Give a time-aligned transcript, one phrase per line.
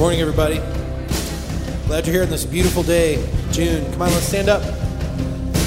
[0.00, 0.56] morning, everybody.
[1.86, 3.22] Glad you're here on this beautiful day,
[3.52, 3.84] June.
[3.92, 4.62] Come on, let's stand up.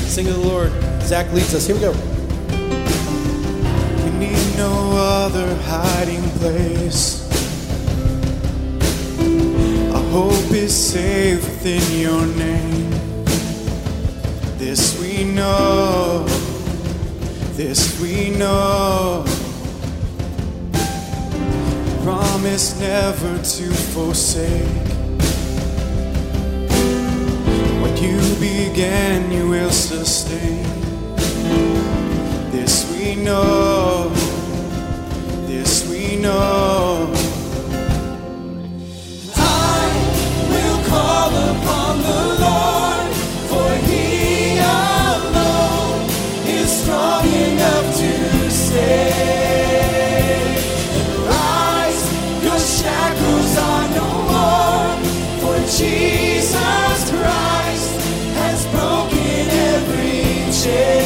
[0.08, 0.72] Sing to the Lord.
[1.04, 1.68] Zach leads us.
[1.68, 1.92] Here we go.
[4.04, 7.30] We need no other hiding place.
[9.94, 12.90] Our hope is safe within your name.
[14.58, 16.26] This we know,
[17.54, 19.26] this we know.
[22.04, 24.88] Promise never to forsake.
[27.82, 30.64] What you began, you will sustain.
[32.52, 34.10] This we know,
[35.48, 37.10] this we know.
[39.38, 39.88] I
[40.52, 43.08] will call upon the Lord,
[43.48, 46.04] for He alone
[46.50, 49.53] is strong enough to save.
[55.76, 58.00] Jesus Christ
[58.38, 61.03] has broken every chain.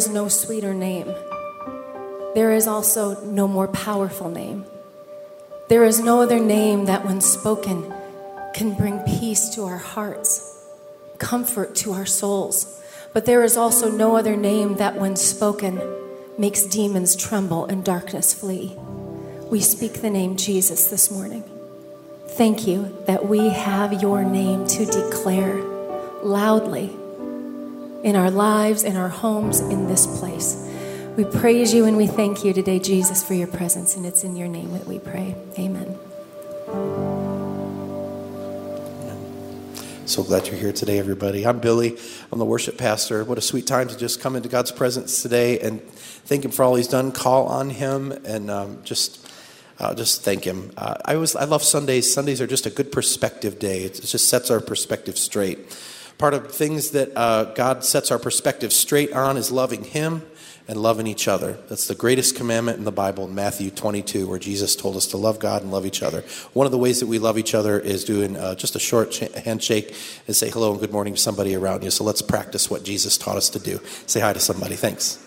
[0.00, 1.14] Is no sweeter name.
[2.34, 4.64] There is also no more powerful name.
[5.68, 7.92] There is no other name that, when spoken,
[8.54, 10.66] can bring peace to our hearts,
[11.18, 12.82] comfort to our souls.
[13.12, 15.78] But there is also no other name that, when spoken,
[16.38, 18.74] makes demons tremble and darkness flee.
[19.50, 21.44] We speak the name Jesus this morning.
[22.40, 25.58] Thank you that we have your name to declare
[26.22, 26.96] loudly
[28.02, 30.66] in our lives, in our homes, in this place.
[31.16, 34.36] We praise you and we thank you today, Jesus, for your presence, and it's in
[34.36, 35.34] your name that we pray.
[35.58, 35.98] Amen.
[40.06, 41.46] So glad you're here today, everybody.
[41.46, 41.96] I'm Billy.
[42.32, 43.22] I'm the worship pastor.
[43.22, 46.64] What a sweet time to just come into God's presence today and thank Him for
[46.64, 47.12] all He's done.
[47.12, 49.26] Call on Him and um, just.
[49.78, 50.70] Uh, just thank him.
[50.76, 52.12] Uh, I was I love Sundays.
[52.12, 53.84] Sundays are just a good perspective day.
[53.84, 55.58] It just sets our perspective straight.
[56.20, 60.20] Part of things that uh, God sets our perspective straight on is loving Him
[60.68, 61.56] and loving each other.
[61.70, 65.16] That's the greatest commandment in the Bible in Matthew 22, where Jesus told us to
[65.16, 66.20] love God and love each other.
[66.52, 69.16] One of the ways that we love each other is doing uh, just a short
[69.16, 69.96] handshake
[70.26, 71.90] and say hello and good morning to somebody around you.
[71.90, 73.80] So let's practice what Jesus taught us to do.
[74.04, 74.76] Say hi to somebody.
[74.76, 75.26] Thanks.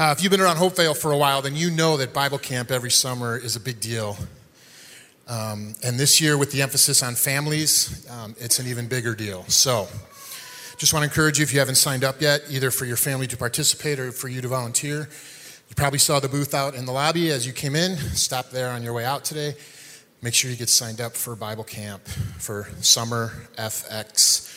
[0.00, 2.70] Uh, if you've been around Hopevale for a while, then you know that Bible camp
[2.70, 4.16] every summer is a big deal.
[5.28, 9.44] Um, and this year, with the emphasis on families, um, it's an even bigger deal.
[9.48, 9.88] So,
[10.78, 13.26] just want to encourage you if you haven't signed up yet, either for your family
[13.26, 15.00] to participate or for you to volunteer.
[15.68, 17.98] You probably saw the booth out in the lobby as you came in.
[17.98, 19.54] Stop there on your way out today.
[20.22, 24.49] Make sure you get signed up for Bible camp for summer FX.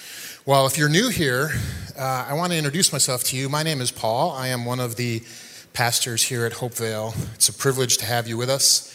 [0.45, 1.51] Well, if you're new here,
[1.97, 3.47] uh, I want to introduce myself to you.
[3.47, 4.31] My name is Paul.
[4.31, 5.23] I am one of the
[5.71, 7.15] pastors here at Hopevale.
[7.35, 8.93] It's a privilege to have you with us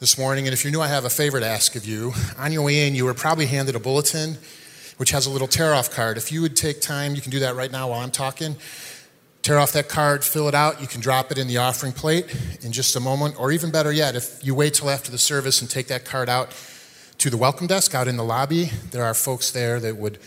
[0.00, 0.46] this morning.
[0.46, 2.12] And if you're new, I have a favor to ask of you.
[2.36, 4.36] On your way in, you were probably handed a bulletin
[4.98, 6.18] which has a little tear off card.
[6.18, 8.56] If you would take time, you can do that right now while I'm talking.
[9.40, 10.82] Tear off that card, fill it out.
[10.82, 13.40] You can drop it in the offering plate in just a moment.
[13.40, 16.28] Or even better yet, if you wait till after the service and take that card
[16.28, 16.54] out
[17.16, 20.18] to the welcome desk out in the lobby, there are folks there that would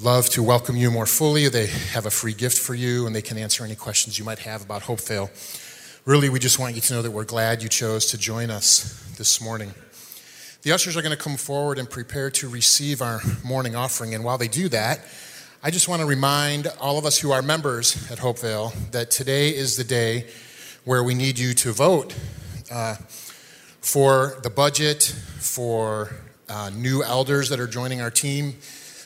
[0.00, 1.48] love to welcome you more fully.
[1.48, 4.38] They have a free gift for you and they can answer any questions you might
[4.38, 5.28] have about Hopevale.
[6.04, 9.02] Really, we just want you to know that we're glad you chose to join us
[9.18, 9.74] this morning.
[10.62, 14.14] The ushers are going to come forward and prepare to receive our morning offering.
[14.14, 15.00] And while they do that,
[15.64, 19.48] I just want to remind all of us who are members at Hopevale that today
[19.48, 20.28] is the day
[20.84, 22.14] where we need you to vote
[22.70, 22.94] uh,
[23.80, 26.10] for the budget, for
[26.48, 28.54] uh, new elders that are joining our team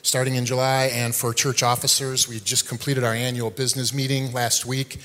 [0.03, 2.29] starting in July, and for church officers.
[2.29, 4.99] We just completed our annual business meeting last week.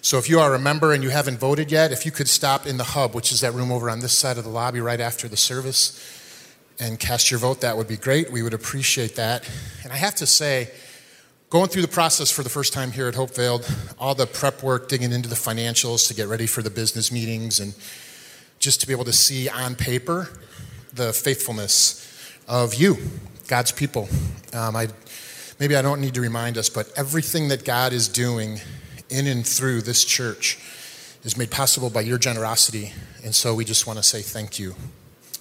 [0.00, 2.66] So if you are a member and you haven't voted yet, if you could stop
[2.66, 5.00] in the hub, which is that room over on this side of the lobby right
[5.00, 5.98] after the service,
[6.78, 8.30] and cast your vote, that would be great.
[8.30, 9.48] We would appreciate that.
[9.82, 10.70] And I have to say,
[11.48, 13.62] going through the process for the first time here at Hopevale,
[13.98, 17.60] all the prep work, digging into the financials to get ready for the business meetings,
[17.60, 17.74] and
[18.58, 20.28] just to be able to see on paper
[20.92, 22.00] the faithfulness
[22.48, 22.98] of you,
[23.46, 24.08] God's people.
[24.52, 24.88] Um, I,
[25.60, 28.60] maybe I don't need to remind us, but everything that God is doing
[29.10, 30.58] in and through this church
[31.24, 32.92] is made possible by your generosity.
[33.24, 34.74] And so we just want to say thank you.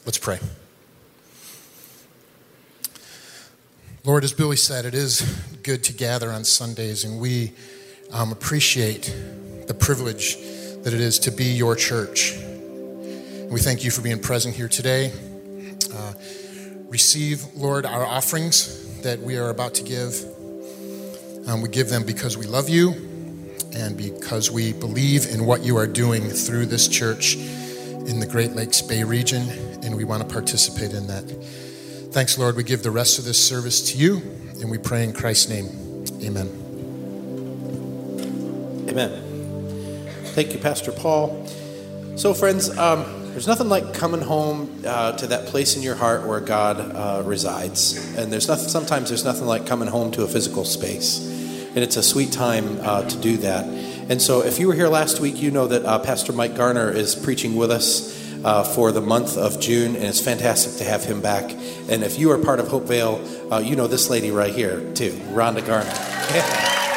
[0.05, 0.39] Let's pray.
[4.05, 5.21] Lord, as Billy said, it is
[5.63, 7.53] good to gather on Sundays, and we
[8.11, 9.15] um, appreciate
[9.67, 10.35] the privilege
[10.83, 12.33] that it is to be your church.
[12.33, 15.13] And we thank you for being present here today.
[15.93, 16.13] Uh,
[16.93, 20.13] receive, Lord, our offerings that we are about to give.
[21.47, 22.91] Um, we give them because we love you
[23.75, 28.51] and because we believe in what you are doing through this church in the Great
[28.51, 29.41] Lakes Bay region,
[29.81, 31.23] and we want to participate in that.
[32.11, 32.55] Thanks, Lord.
[32.55, 34.21] We give the rest of this service to you,
[34.61, 35.69] and we pray in Christ's name.
[36.21, 36.47] Amen.
[38.87, 40.05] Amen.
[40.35, 41.47] Thank you, Pastor Paul.
[42.17, 46.27] So, friends, um, There's nothing like coming home uh, to that place in your heart
[46.27, 48.69] where God uh, resides, and there's nothing.
[48.69, 51.19] Sometimes there's nothing like coming home to a physical space,
[51.69, 53.65] and it's a sweet time uh, to do that.
[53.65, 56.91] And so, if you were here last week, you know that uh, Pastor Mike Garner
[56.91, 58.13] is preaching with us
[58.45, 61.49] uh, for the month of June, and it's fantastic to have him back.
[61.89, 65.13] And if you are part of Hopevale, uh, you know this lady right here too,
[65.33, 66.89] Rhonda Garner.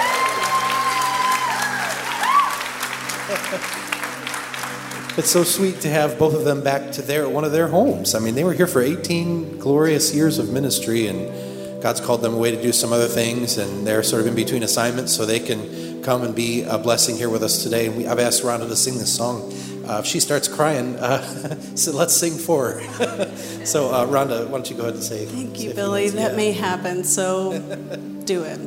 [5.18, 8.14] It's so sweet to have both of them back to their one of their homes.
[8.14, 12.34] I mean, they were here for 18 glorious years of ministry, and God's called them
[12.34, 15.40] away to do some other things, and they're sort of in between assignments, so they
[15.40, 17.86] can come and be a blessing here with us today.
[17.86, 19.52] And we, I've asked Rhonda to sing this song.
[19.88, 21.22] Uh, if she starts crying, uh,
[21.76, 23.36] so let's sing for her.
[23.64, 25.24] so, uh, Rhonda, why don't you go ahead and say?
[25.24, 26.02] Thank you, Billy.
[26.04, 26.14] words?
[26.14, 26.36] That Yeah.
[26.36, 27.58] may happen, so
[28.26, 28.60] do it.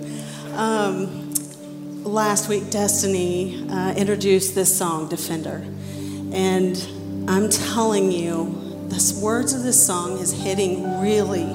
[0.56, 1.32] Um,
[2.04, 5.64] last week, Destiny uh, introduced this song, Defender.
[6.32, 6.78] And
[7.28, 11.46] I'm telling you, the words of this song is hitting really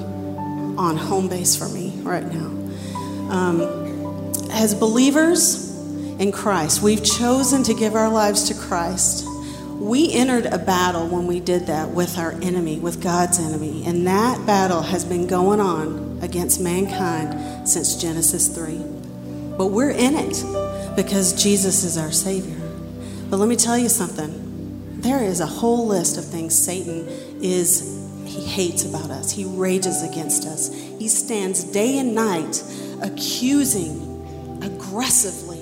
[0.76, 2.46] on home base for me right now.
[3.30, 3.60] Um,
[4.50, 5.70] as believers
[6.18, 9.26] in Christ, we've chosen to give our lives to Christ.
[9.78, 13.84] We entered a battle when we did that with our enemy, with God's enemy.
[13.84, 18.78] And that battle has been going on against mankind since Genesis 3.
[19.56, 22.60] But we're in it because Jesus is our Savior.
[23.28, 24.43] But let me tell you something.
[25.04, 27.06] There is a whole list of things Satan
[27.42, 29.30] is he hates about us.
[29.30, 30.72] He rages against us.
[30.72, 32.64] He stands day and night
[33.02, 34.00] accusing
[34.62, 35.60] aggressively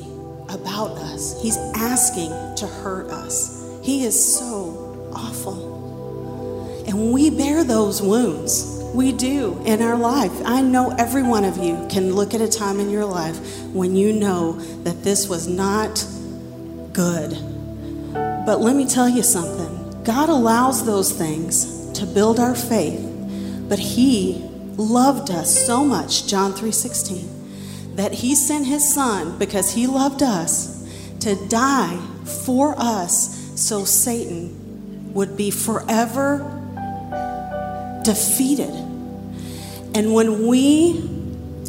[0.49, 1.43] about us.
[1.43, 3.69] He's asking to hurt us.
[3.83, 6.85] He is so awful.
[6.87, 8.81] And we bear those wounds.
[8.95, 10.33] We do in our life.
[10.45, 13.39] I know every one of you can look at a time in your life
[13.73, 14.53] when you know
[14.85, 16.07] that this was not
[16.93, 17.52] good.
[18.53, 23.01] But let me tell you something God allows those things to build our faith,
[23.67, 29.87] but He loved us so much, John 3:16, that He sent His Son because He
[29.87, 30.87] loved us
[31.21, 31.99] to die
[32.45, 36.45] for us so Satan would be forever
[38.05, 38.75] defeated.
[39.95, 41.09] And when we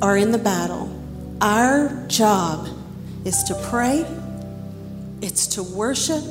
[0.01, 0.91] are in the battle,
[1.39, 2.67] our job
[3.23, 4.05] is to pray,
[5.21, 6.25] it's to worship,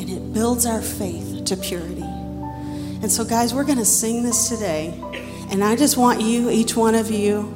[0.00, 2.00] and it builds our faith to purity.
[2.00, 4.98] And so, guys, we're going to sing this today.
[5.50, 7.54] And I just want you, each one of you,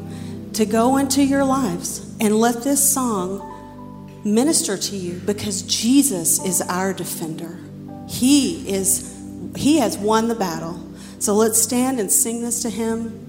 [0.53, 6.61] to go into your lives and let this song minister to you because Jesus is
[6.61, 7.59] our defender.
[8.09, 9.11] He is
[9.57, 10.79] he has won the battle.
[11.21, 13.24] So let's stand and sing this to him.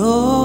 [0.00, 0.37] Oh.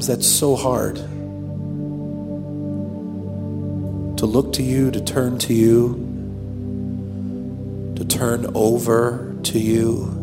[0.00, 0.96] Sometimes that's so hard
[4.16, 5.94] to look to you, to turn to you,
[7.96, 10.16] to turn over to you.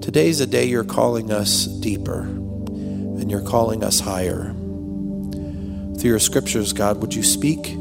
[0.00, 4.54] Today's a day you're calling us deeper and you're calling us higher.
[5.98, 7.74] Through your scriptures, God, would you speak?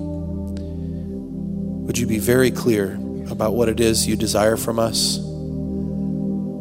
[1.85, 2.95] Would you be very clear
[3.29, 5.17] about what it is you desire from us?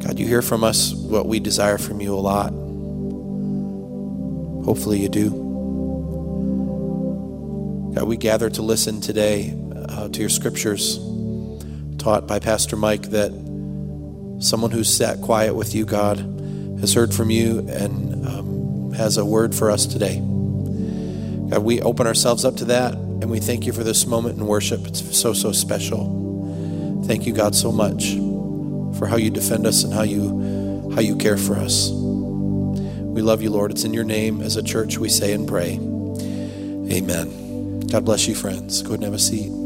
[0.06, 2.50] God, you hear from us what we desire from you a lot.
[4.64, 5.30] Hopefully, you do.
[7.94, 9.54] God, we gather to listen today
[9.88, 10.98] uh, to your scriptures
[11.98, 13.30] taught by Pastor Mike that
[14.40, 16.18] someone who's sat quiet with you, God,
[16.80, 20.18] has heard from you and um, has a word for us today.
[20.18, 24.46] God, we open ourselves up to that and we thank you for this moment in
[24.46, 24.86] worship.
[24.86, 27.02] It's so, so special.
[27.06, 28.14] Thank you, God, so much
[28.98, 30.28] for how you defend us and how you,
[30.98, 31.90] how you care for us.
[31.92, 33.70] We love you, Lord.
[33.70, 35.74] It's in your name as a church we say and pray.
[36.92, 37.86] Amen.
[37.86, 38.82] God bless you, friends.
[38.82, 39.57] Go ahead and have a seat.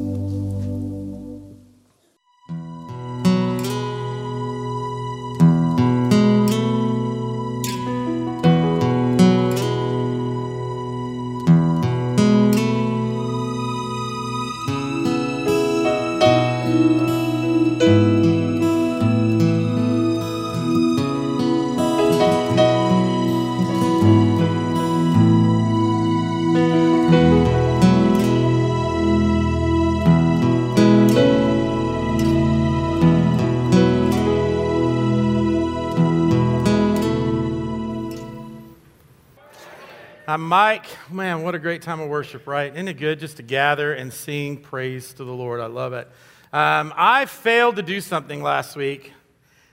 [40.52, 40.84] Mike.
[41.10, 42.70] Man, what a great time of worship, right?
[42.70, 45.60] Isn't it good just to gather and sing praise to the Lord?
[45.60, 46.06] I love it.
[46.52, 49.14] Um, I failed to do something last week.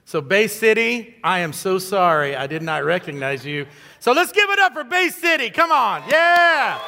[0.06, 3.68] So, Bay City, I am so sorry I did not recognize you.
[4.00, 5.50] So, let's give it up for Bay City.
[5.50, 6.02] Come on.
[6.08, 6.80] Yeah.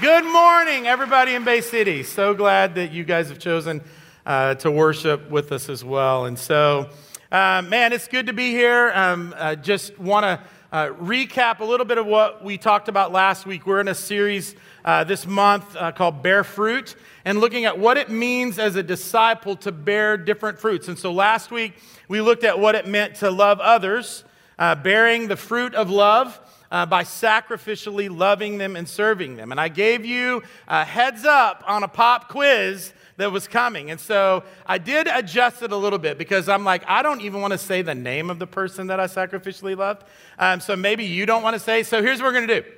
[0.00, 2.04] Good morning, everybody in Bay City.
[2.04, 3.82] So glad that you guys have chosen
[4.24, 6.24] uh, to worship with us as well.
[6.24, 6.88] And so,
[7.30, 8.92] uh, man, it's good to be here.
[8.94, 10.40] Um, I just want to
[10.72, 13.66] uh, recap a little bit of what we talked about last week.
[13.66, 17.96] We're in a series uh, this month uh, called Bear Fruit and looking at what
[17.96, 20.88] it means as a disciple to bear different fruits.
[20.88, 21.74] And so last week
[22.08, 24.24] we looked at what it meant to love others,
[24.58, 26.40] uh, bearing the fruit of love.
[26.68, 29.52] Uh, by sacrificially loving them and serving them.
[29.52, 33.90] And I gave you a heads up on a pop quiz that was coming.
[33.90, 37.40] And so I did adjust it a little bit because I'm like, I don't even
[37.40, 40.04] want to say the name of the person that I sacrificially loved.
[40.38, 41.82] Um, so maybe you don't want to say.
[41.82, 42.68] So here's what we're going to do.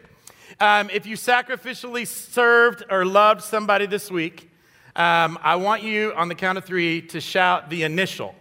[0.60, 4.50] Um, if you sacrificially served or loved somebody this week,
[4.96, 8.34] um, I want you on the count of three to shout the initial,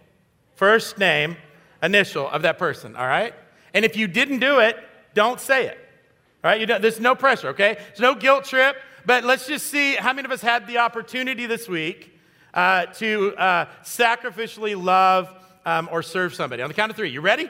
[0.56, 1.36] first name,
[1.82, 3.34] initial of that person, all right?
[3.74, 4.76] And if you didn't do it,
[5.14, 5.78] don't say it.
[6.42, 7.74] All right, you don't, there's no pressure, okay?
[7.74, 11.46] There's no guilt trip, but let's just see how many of us had the opportunity
[11.46, 12.18] this week
[12.54, 15.32] uh, to uh, sacrificially love
[15.64, 16.62] um, or serve somebody.
[16.62, 17.48] On the count of three, you ready?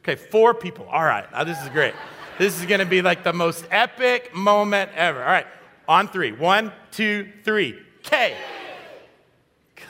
[0.00, 0.86] Okay, four people.
[0.86, 1.94] All right, now, this is great.
[2.38, 5.20] This is gonna be like the most epic moment ever.
[5.20, 5.46] All right,
[5.86, 6.32] on three.
[6.32, 7.78] One, two, three.
[8.02, 8.36] K.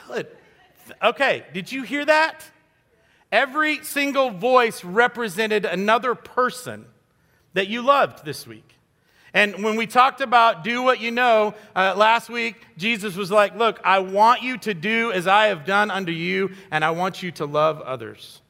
[0.07, 0.27] Good.
[1.01, 2.45] Okay, did you hear that?
[3.31, 6.85] Every single voice represented another person
[7.53, 8.75] that you loved this week.
[9.33, 13.55] And when we talked about do what you know uh, last week, Jesus was like,
[13.55, 17.23] Look, I want you to do as I have done unto you, and I want
[17.23, 18.41] you to love others.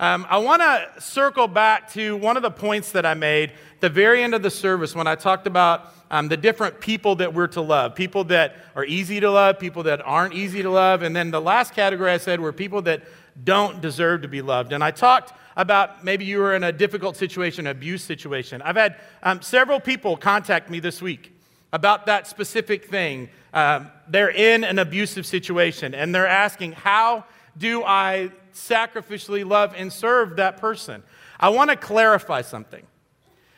[0.00, 3.80] Um, I want to circle back to one of the points that I made at
[3.80, 7.34] the very end of the service when I talked about um, the different people that
[7.34, 11.02] we're to love people that are easy to love, people that aren't easy to love.
[11.02, 13.02] And then the last category I said were people that
[13.42, 14.72] don't deserve to be loved.
[14.72, 18.62] And I talked about maybe you were in a difficult situation, abuse situation.
[18.62, 21.34] I've had um, several people contact me this week
[21.72, 23.28] about that specific thing.
[23.52, 27.24] Um, they're in an abusive situation and they're asking, How
[27.58, 31.02] do I sacrificially love and serve that person?
[31.40, 32.86] I want to clarify something.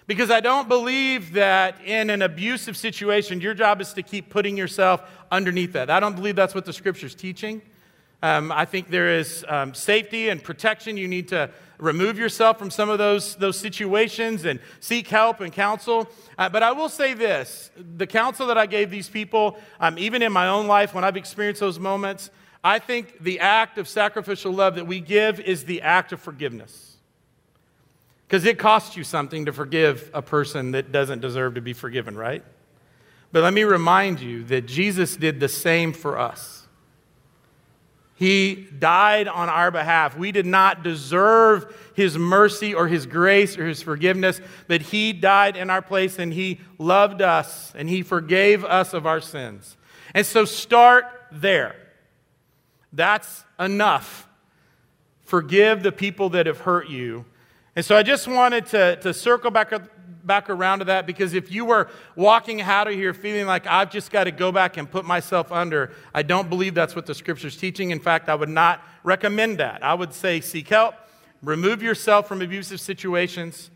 [0.07, 4.57] Because I don't believe that in an abusive situation, your job is to keep putting
[4.57, 5.89] yourself underneath that.
[5.89, 7.63] I don't believe that's what the scripture's teaching.
[8.23, 10.97] Um, I think there is um, safety and protection.
[10.97, 15.53] You need to remove yourself from some of those, those situations and seek help and
[15.53, 16.09] counsel.
[16.37, 20.23] Uh, but I will say this the counsel that I gave these people, um, even
[20.23, 22.31] in my own life when I've experienced those moments,
[22.63, 26.97] I think the act of sacrificial love that we give is the act of forgiveness.
[28.27, 32.17] Because it costs you something to forgive a person that doesn't deserve to be forgiven,
[32.17, 32.45] right?
[33.33, 36.60] But let me remind you that Jesus did the same for us.
[38.21, 40.15] He died on our behalf.
[40.15, 45.57] We did not deserve his mercy or his grace or his forgiveness, but he died
[45.57, 49.79] in our place and he loved us and he forgave us of our sins.
[50.13, 51.75] And so start there.
[52.93, 54.29] That's enough.
[55.23, 57.25] Forgive the people that have hurt you.
[57.75, 59.73] And so I just wanted to, to circle back,
[60.31, 63.91] back around to that because if you were walking out of here feeling like I've
[63.91, 67.17] just got to go back and put myself under, I don't believe that's what the
[67.17, 67.91] scripture's teaching.
[67.91, 69.83] In fact, I would not recommend that.
[69.83, 70.95] I would say seek help,
[71.43, 73.73] remove yourself from abusive situations,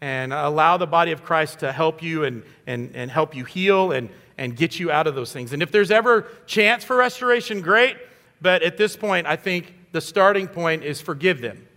[0.00, 3.92] and allow the body of Christ to help you and, and, and help you heal
[3.92, 5.52] and, and get you out of those things.
[5.52, 7.98] And if there's ever chance for restoration, great.
[8.40, 11.68] But at this point, I think the starting point is forgive them.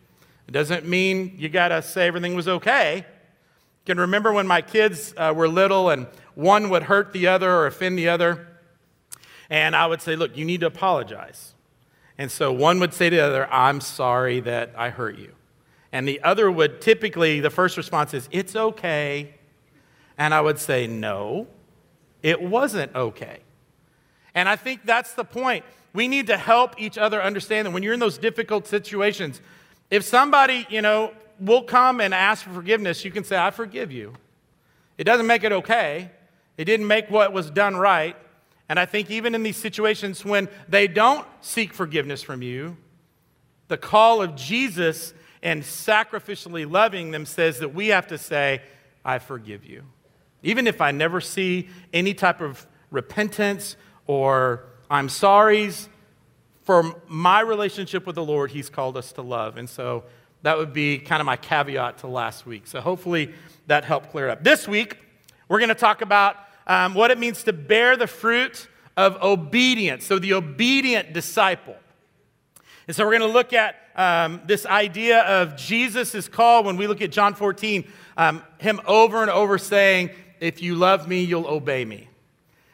[0.47, 3.05] It doesn't mean you got to say everything was okay.
[3.91, 7.67] Can remember when my kids uh, were little and one would hurt the other or
[7.67, 8.47] offend the other.
[9.49, 11.55] And I would say, look, you need to apologize.
[12.17, 15.33] And so one would say to the other, I'm sorry that I hurt you.
[15.91, 19.35] And the other would typically, the first response is, it's okay.
[20.17, 21.47] And I would say, no,
[22.23, 23.39] it wasn't okay.
[24.33, 25.65] And I think that's the point.
[25.91, 29.41] We need to help each other understand that when you're in those difficult situations,
[29.89, 33.91] if somebody, you know, will come and ask for forgiveness, you can say, I forgive
[33.91, 34.13] you.
[34.97, 36.11] It doesn't make it okay.
[36.57, 38.15] It didn't make what was done right.
[38.69, 42.77] And I think even in these situations when they don't seek forgiveness from you,
[43.67, 48.61] the call of Jesus and sacrificially loving them says that we have to say,
[49.03, 49.83] I forgive you.
[50.43, 53.75] Even if I never see any type of repentance
[54.05, 55.89] or I'm sorry's,
[56.63, 59.57] for my relationship with the Lord, He's called us to love.
[59.57, 60.03] And so
[60.43, 62.67] that would be kind of my caveat to last week.
[62.67, 63.33] So hopefully
[63.67, 64.43] that helped clear up.
[64.43, 64.97] This week,
[65.47, 70.05] we're going to talk about um, what it means to bear the fruit of obedience.
[70.05, 71.75] So the obedient disciple.
[72.87, 76.87] And so we're going to look at um, this idea of Jesus' call when we
[76.87, 81.47] look at John 14, um, him over and over saying, If you love me, you'll
[81.47, 82.07] obey me.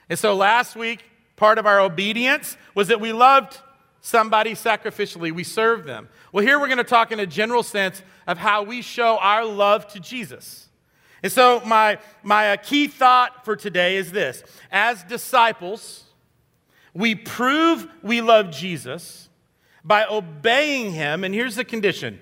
[0.10, 1.04] And so last week,
[1.36, 3.60] part of our obedience was that we loved
[4.08, 6.08] somebody sacrificially, we serve them.
[6.32, 9.44] Well, here we're going to talk in a general sense of how we show our
[9.44, 10.70] love to Jesus.
[11.22, 16.06] And so, my, my uh, key thought for today is this as disciples,
[16.94, 19.28] we prove we love Jesus
[19.84, 22.20] by obeying him, and here's the condition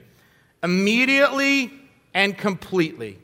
[0.64, 1.72] immediately
[2.16, 3.20] and completely.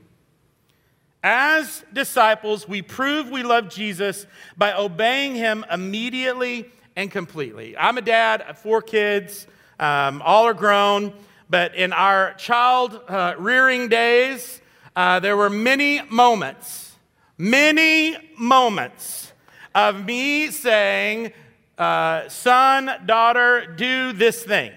[1.24, 6.72] As disciples, we prove we love Jesus by obeying him immediately
[7.02, 7.76] and completely.
[7.76, 9.48] I'm a dad, of four kids,
[9.80, 11.14] um, all are grown,
[11.50, 14.62] but in our child uh, rearing days,
[14.96, 16.96] uh, there were many moments,
[17.38, 19.34] many moments
[19.74, 21.34] of me saying,
[21.78, 24.72] uh, son, daughter, do this thing.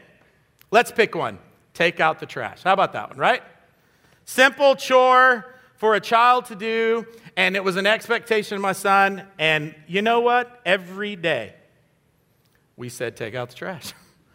[0.70, 1.38] Let's pick one.
[1.74, 2.62] Take out the trash.
[2.62, 3.42] How about that one, right?
[4.24, 9.26] Simple chore for a child to do, and it was an expectation of my son.
[9.38, 10.62] And you know what?
[10.64, 11.54] Every day,
[12.76, 13.92] we said, take out the trash.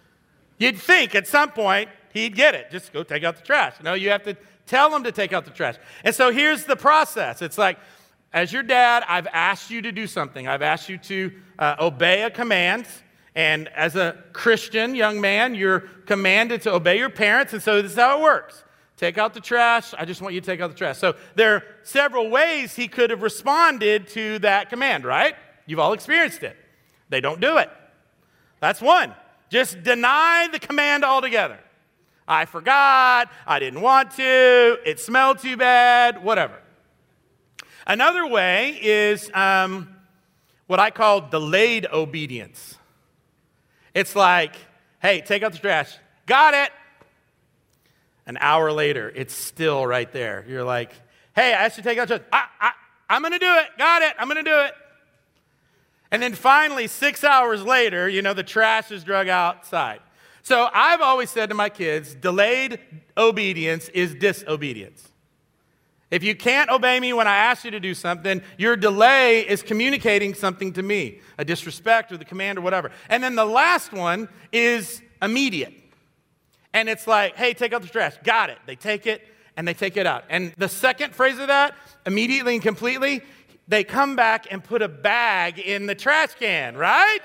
[0.57, 2.71] You'd think at some point he'd get it.
[2.71, 3.75] Just go take out the trash.
[3.83, 4.35] No, you have to
[4.65, 5.75] tell him to take out the trash.
[6.03, 7.77] And so here's the process it's like,
[8.31, 10.47] as your dad, I've asked you to do something.
[10.47, 12.85] I've asked you to uh, obey a command.
[13.35, 17.53] And as a Christian young man, you're commanded to obey your parents.
[17.53, 18.63] And so this is how it works
[18.97, 19.93] take out the trash.
[19.97, 20.97] I just want you to take out the trash.
[20.97, 25.35] So there are several ways he could have responded to that command, right?
[25.65, 26.57] You've all experienced it.
[27.07, 27.69] They don't do it.
[28.60, 29.14] That's one.
[29.49, 31.60] Just deny the command altogether.
[32.28, 33.32] I forgot.
[33.47, 34.78] I didn't want to.
[34.86, 36.24] It smelled too bad.
[36.24, 36.60] Whatever.
[37.88, 39.95] Another way is um,
[40.68, 42.78] what I call delayed obedience.
[43.95, 44.55] It's like,
[45.01, 45.97] hey, take out the trash.
[46.28, 46.72] Got it.
[48.28, 50.45] An hour later, it's still right there.
[50.47, 50.91] You're like,
[51.36, 52.28] hey, I to take out the trash.
[52.32, 52.72] I, I,
[53.10, 53.70] I'm going to do it.
[53.80, 54.14] Got it.
[54.20, 54.74] I'm going to do it.
[56.12, 59.99] And then finally, six hours later, you know, the trash is drug outside.
[60.41, 62.80] So I've always said to my kids delayed
[63.18, 65.12] obedience is disobedience.
[66.12, 69.62] If you can't obey me when I ask you to do something, your delay is
[69.62, 72.89] communicating something to me, a disrespect or the command or whatever.
[73.10, 75.74] And then the last one is immediate.
[76.74, 78.16] And it's like, hey, take out the trash.
[78.24, 78.57] Got it.
[78.66, 79.22] They take it
[79.55, 80.24] and they take it out.
[80.30, 83.22] And the second phrase of that, immediately and completely,
[83.70, 87.20] they come back and put a bag in the trash can, right?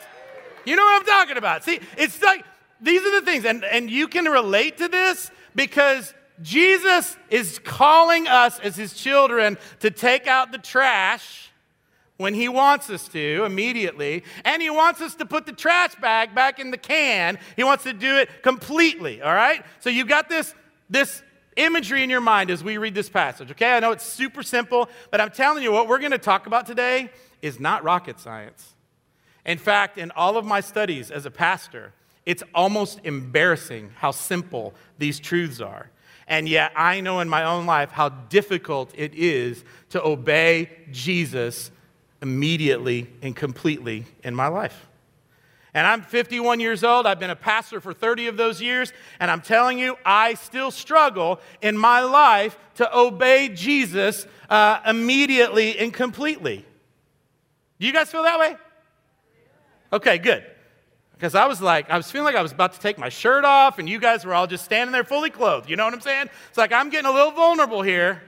[0.64, 1.64] You know what I'm talking about.
[1.64, 2.44] See, it's like
[2.80, 8.28] these are the things, and, and you can relate to this because Jesus is calling
[8.28, 11.50] us as his children to take out the trash,
[12.16, 16.34] when He wants us to immediately, and He wants us to put the trash bag
[16.34, 17.38] back in the can.
[17.56, 19.64] He wants to do it completely, all right?
[19.80, 20.54] So you've got this,
[20.88, 21.22] this
[21.56, 23.76] imagery in your mind as we read this passage, okay?
[23.76, 26.66] I know it's super simple, but I'm telling you what we're going to talk about
[26.66, 27.10] today
[27.42, 28.74] is not rocket science.
[29.44, 31.92] In fact, in all of my studies as a pastor,
[32.24, 35.90] it's almost embarrassing how simple these truths are.
[36.26, 41.70] And yet, I know in my own life how difficult it is to obey Jesus
[42.22, 44.86] immediately and completely in my life.
[45.74, 47.04] And I'm 51 years old.
[47.04, 48.92] I've been a pastor for 30 of those years.
[49.18, 55.76] And I'm telling you, I still struggle in my life to obey Jesus uh, immediately
[55.78, 56.64] and completely.
[57.80, 58.56] Do you guys feel that way?
[59.92, 60.44] Okay, good.
[61.12, 63.44] Because I was like, I was feeling like I was about to take my shirt
[63.44, 65.70] off, and you guys were all just standing there fully clothed.
[65.70, 66.28] You know what I'm saying?
[66.48, 68.22] It's like I'm getting a little vulnerable here.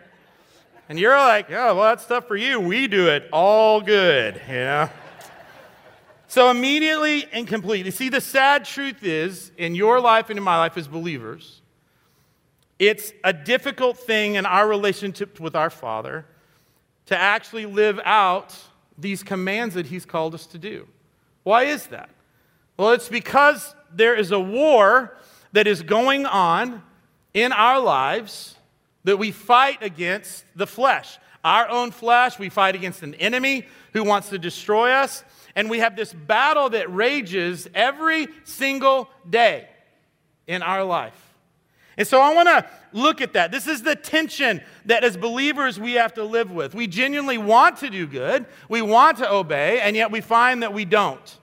[0.89, 2.61] And you're like, oh, well, that's stuff for you.
[2.61, 4.89] We do it all good, you know?
[6.29, 7.91] So immediately and completely.
[7.91, 11.63] See, the sad truth is, in your life and in my life as believers,
[12.79, 16.27] it's a difficult thing in our relationship with our Father
[17.07, 18.55] to actually live out
[18.99, 20.87] these commands that He's called us to do.
[21.45, 22.11] Why is that?
[22.77, 25.17] Well, it's because there is a war
[25.53, 26.83] that is going on
[27.33, 28.57] in our lives
[29.05, 31.19] that we fight against the flesh.
[31.45, 35.23] Our own flesh, we fight against an enemy who wants to destroy us.
[35.57, 39.69] And we have this battle that rages every single day
[40.47, 41.21] in our life.
[41.97, 43.51] And so I want to look at that.
[43.51, 46.75] This is the tension that as believers we have to live with.
[46.75, 50.75] We genuinely want to do good, we want to obey, and yet we find that
[50.75, 51.39] we don't.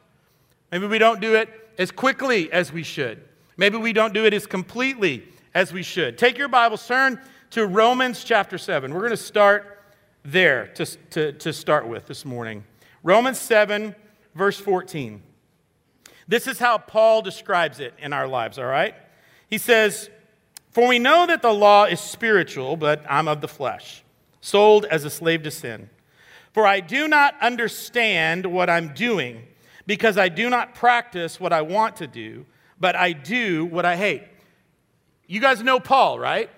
[0.72, 3.24] Maybe we don't do it as quickly as we should.
[3.57, 6.18] Maybe we don't do it as completely as we should.
[6.18, 7.20] Take your Bibles, turn
[7.51, 8.93] to Romans chapter 7.
[8.93, 9.84] We're going to start
[10.24, 12.64] there to, to, to start with this morning.
[13.03, 13.95] Romans 7,
[14.36, 15.21] verse 14.
[16.27, 18.95] This is how Paul describes it in our lives, all right?
[19.49, 20.09] He says,
[20.71, 24.03] For we know that the law is spiritual, but I'm of the flesh,
[24.41, 25.89] sold as a slave to sin.
[26.53, 29.47] For I do not understand what I'm doing
[29.86, 32.45] because I do not practice what I want to do,
[32.79, 34.23] but I do what I hate.
[35.27, 36.49] You guys know Paul, right?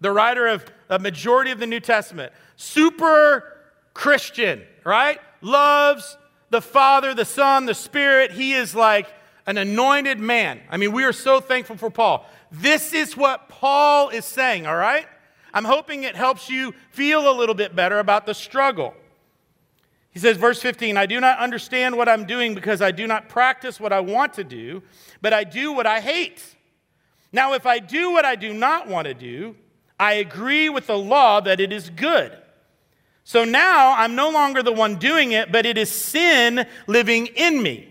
[0.00, 2.32] The writer of a majority of the New Testament.
[2.56, 3.58] Super
[3.94, 5.18] Christian, right?
[5.40, 6.16] Loves
[6.52, 8.30] the Father, the Son, the Spirit.
[8.30, 9.12] He is like
[9.46, 10.60] an anointed man.
[10.70, 12.26] I mean, we are so thankful for Paul.
[12.52, 15.06] This is what Paul is saying, all right?
[15.54, 18.94] I'm hoping it helps you feel a little bit better about the struggle.
[20.10, 23.30] He says, verse 15, I do not understand what I'm doing because I do not
[23.30, 24.82] practice what I want to do,
[25.22, 26.44] but I do what I hate.
[27.32, 29.56] Now, if I do what I do not want to do,
[29.98, 32.41] I agree with the law that it is good.
[33.24, 37.62] So now I'm no longer the one doing it, but it is sin living in
[37.62, 37.88] me.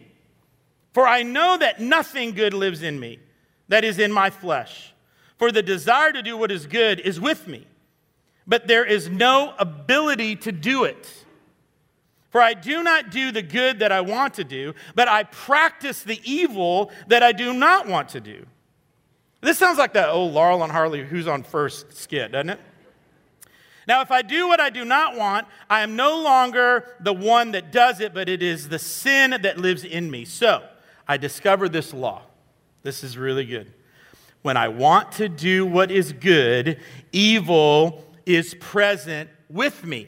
[0.94, 3.20] For I know that nothing good lives in me,
[3.70, 4.94] that is in my flesh.
[5.38, 7.66] For the desire to do what is good is with me,
[8.46, 11.10] but there is no ability to do it.
[12.30, 16.04] For I do not do the good that I want to do, but I practice
[16.04, 18.46] the evil that I do not want to do.
[19.42, 22.60] This sounds like that old Laurel and Hardy who's on first skit, doesn't it?
[23.88, 27.52] Now, if I do what I do not want, I am no longer the one
[27.54, 30.26] that does it, but it is the sin that lives in me.
[30.26, 30.64] So
[31.08, 32.22] I discover this law.
[32.84, 33.74] This is really good.
[34.44, 36.80] When I want to do what is good,
[37.12, 40.08] evil is present with me.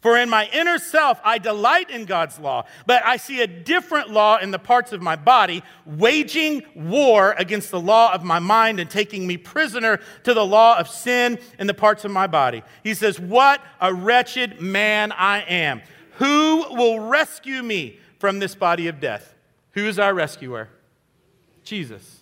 [0.00, 4.10] For in my inner self, I delight in God's law, but I see a different
[4.10, 8.80] law in the parts of my body, waging war against the law of my mind
[8.80, 12.62] and taking me prisoner to the law of sin in the parts of my body.
[12.82, 15.82] He says, What a wretched man I am.
[16.12, 19.34] Who will rescue me from this body of death?
[19.72, 20.70] Who is our rescuer?
[21.62, 22.19] Jesus.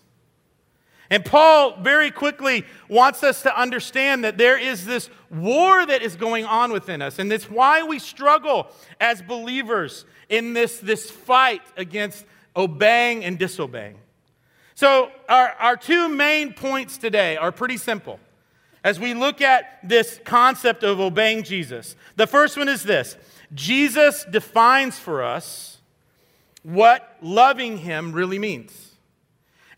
[1.11, 6.17] And Paul very quickly wants us to understand that there is this war that is
[6.17, 7.19] going on within us.
[7.19, 8.69] And it's why we struggle
[9.01, 13.97] as believers in this, this fight against obeying and disobeying.
[14.75, 18.21] So, our, our two main points today are pretty simple
[18.85, 21.97] as we look at this concept of obeying Jesus.
[22.17, 23.17] The first one is this
[23.55, 25.79] Jesus defines for us
[26.63, 28.88] what loving him really means.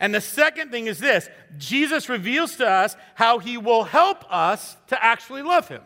[0.01, 1.29] And the second thing is this
[1.59, 5.83] Jesus reveals to us how he will help us to actually love him.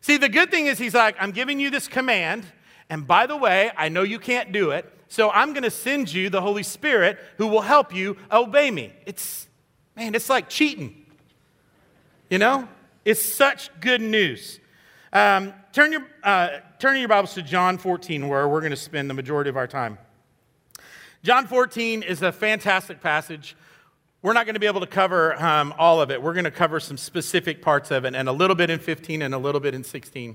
[0.00, 2.46] See, the good thing is, he's like, I'm giving you this command,
[2.88, 6.12] and by the way, I know you can't do it, so I'm going to send
[6.12, 8.94] you the Holy Spirit who will help you obey me.
[9.04, 9.46] It's,
[9.94, 11.04] man, it's like cheating.
[12.30, 12.66] You know?
[13.04, 14.60] It's such good news.
[15.12, 19.10] Um, turn your, uh, turning your Bibles to John 14, where we're going to spend
[19.10, 19.98] the majority of our time.
[21.22, 23.54] John 14 is a fantastic passage.
[24.22, 26.22] We're not going to be able to cover um, all of it.
[26.22, 29.20] We're going to cover some specific parts of it, and a little bit in 15
[29.20, 30.34] and a little bit in 16.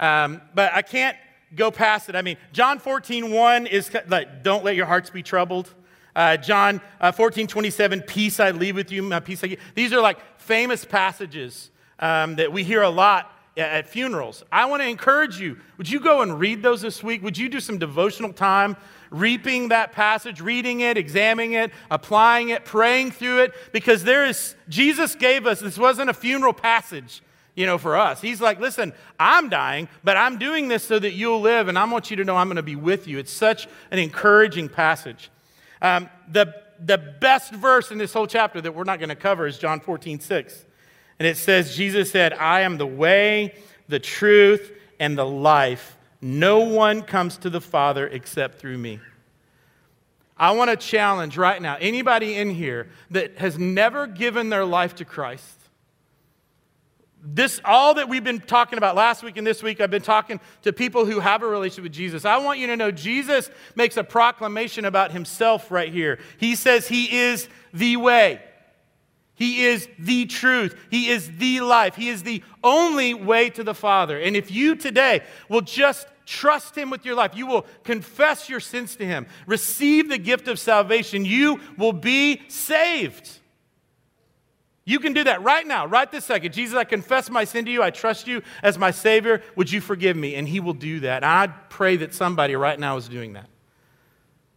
[0.00, 1.16] Um, but I can't
[1.54, 2.16] go past it.
[2.16, 5.72] I mean, John 14, 1 is like, don't let your hearts be troubled.
[6.16, 9.60] Uh, John uh, 14, 27, peace I leave with you, my peace I give.
[9.76, 11.70] These are like famous passages
[12.00, 14.42] um, that we hear a lot at funerals.
[14.50, 15.58] I want to encourage you.
[15.78, 17.22] Would you go and read those this week?
[17.22, 18.76] Would you do some devotional time
[19.10, 23.54] reaping that passage, reading it, examining it, applying it, praying through it?
[23.72, 27.22] Because there is, Jesus gave us, this wasn't a funeral passage,
[27.54, 28.20] you know, for us.
[28.20, 31.84] He's like, listen, I'm dying, but I'm doing this so that you'll live, and I
[31.84, 33.18] want you to know I'm going to be with you.
[33.18, 35.30] It's such an encouraging passage.
[35.80, 36.52] Um, the,
[36.84, 39.78] the best verse in this whole chapter that we're not going to cover is John
[39.78, 40.64] 14, 6.
[41.18, 43.54] And it says, Jesus said, I am the way,
[43.88, 45.96] the truth, and the life.
[46.20, 49.00] No one comes to the Father except through me.
[50.36, 54.96] I want to challenge right now anybody in here that has never given their life
[54.96, 55.60] to Christ.
[57.26, 60.40] This, all that we've been talking about last week and this week, I've been talking
[60.62, 62.24] to people who have a relationship with Jesus.
[62.24, 66.18] I want you to know Jesus makes a proclamation about himself right here.
[66.38, 68.42] He says he is the way.
[69.44, 70.74] He is the truth.
[70.90, 71.96] He is the life.
[71.96, 74.18] He is the only way to the Father.
[74.18, 75.20] And if you today
[75.50, 80.08] will just trust Him with your life, you will confess your sins to Him, receive
[80.08, 83.38] the gift of salvation, you will be saved.
[84.86, 86.54] You can do that right now, right this second.
[86.54, 87.82] Jesus, I confess my sin to you.
[87.82, 89.42] I trust you as my Savior.
[89.56, 90.36] Would you forgive me?
[90.36, 91.22] And He will do that.
[91.22, 93.50] I pray that somebody right now is doing that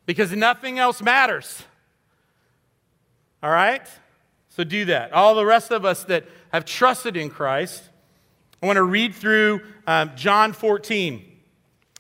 [0.06, 1.62] because nothing else matters.
[3.44, 3.86] All right?
[4.58, 5.14] So do that.
[5.14, 7.84] All the rest of us that have trusted in Christ,
[8.62, 11.24] I want to read through um, John 14,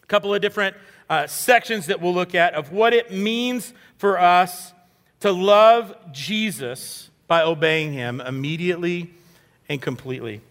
[0.01, 0.75] a couple of different
[1.07, 4.73] uh, sections that we'll look at of what it means for us
[5.19, 9.13] to love Jesus by obeying him immediately
[9.69, 10.41] and completely.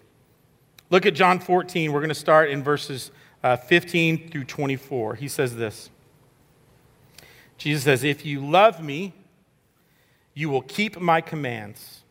[0.91, 1.91] Look at John 14.
[1.91, 3.11] We're going to start in verses
[3.43, 5.17] uh, 15 through 24.
[5.17, 5.91] He says this
[7.59, 9.13] Jesus says, If you love me,
[10.37, 12.03] you will keep my commands.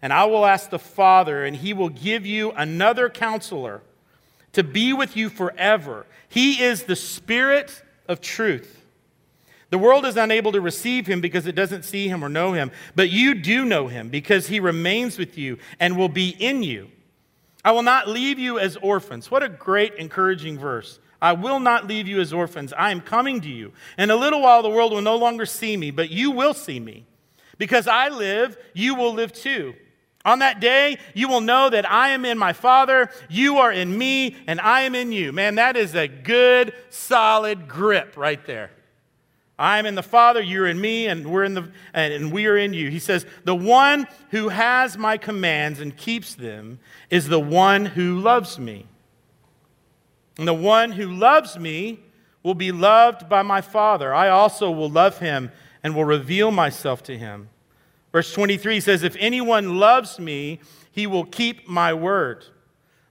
[0.00, 3.82] And I will ask the Father, and he will give you another counselor
[4.54, 6.06] to be with you forever.
[6.28, 8.82] He is the Spirit of truth.
[9.68, 12.70] The world is unable to receive him because it doesn't see him or know him,
[12.96, 16.90] but you do know him because he remains with you and will be in you.
[17.62, 19.30] I will not leave you as orphans.
[19.30, 20.98] What a great, encouraging verse.
[21.20, 22.72] I will not leave you as orphans.
[22.72, 23.72] I am coming to you.
[23.98, 26.80] In a little while, the world will no longer see me, but you will see
[26.80, 27.04] me.
[27.58, 29.74] Because I live, you will live too.
[30.24, 33.96] On that day, you will know that I am in my Father, you are in
[33.96, 35.32] me, and I am in you.
[35.32, 38.70] Man, that is a good, solid grip right there.
[39.58, 42.56] I am in the Father, you're in me, and we're in the and we are
[42.56, 42.90] in you.
[42.90, 46.78] He says, "The one who has my commands and keeps them
[47.10, 48.86] is the one who loves me.
[50.38, 51.98] And the one who loves me
[52.44, 54.14] will be loved by my Father.
[54.14, 55.50] I also will love him
[55.88, 57.48] and will reveal myself to him.
[58.12, 60.60] Verse 23 says, If anyone loves me,
[60.92, 62.44] he will keep my word.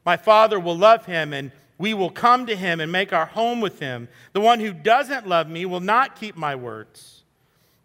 [0.05, 3.61] My Father will love him, and we will come to him and make our home
[3.61, 4.09] with him.
[4.33, 7.23] The one who doesn't love me will not keep my words.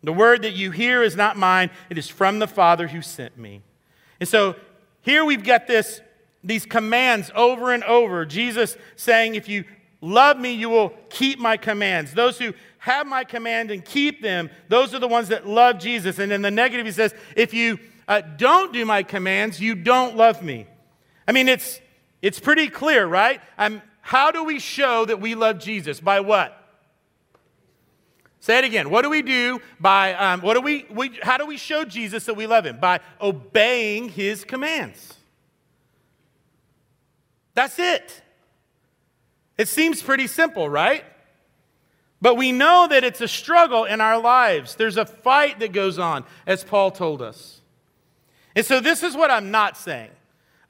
[0.03, 3.39] The word that you hear is not mine, it is from the Father who sent
[3.39, 3.63] me.
[4.21, 4.57] And so
[5.01, 6.03] here we've got this,
[6.45, 8.27] these commands over and over.
[8.27, 9.65] Jesus saying, If you
[10.03, 12.13] love me, you will keep my commands.
[12.13, 12.53] Those who
[12.83, 16.19] have my command and keep them, those are the ones that love Jesus.
[16.19, 17.79] And in the negative, he says, if you
[18.09, 20.67] uh, don't do my commands, you don't love me.
[21.29, 21.81] I mean, it's,
[22.23, 23.41] it's pretty clear, right?
[23.57, 26.01] Um, how do we show that we love Jesus?
[26.01, 26.59] By what?
[28.41, 28.91] Say it again.
[28.91, 32.25] What do we do by, um, what do we, we, how do we show Jesus
[32.25, 32.81] that we love him?
[32.81, 35.15] By obeying his commands.
[37.55, 38.23] That's it.
[39.57, 41.05] It seems pretty simple, right?
[42.23, 44.77] But we know that it's a struggle in our lives.
[44.77, 47.61] There's a fight that goes on, as Paul told us.
[48.55, 50.11] And so, this is what I'm not saying.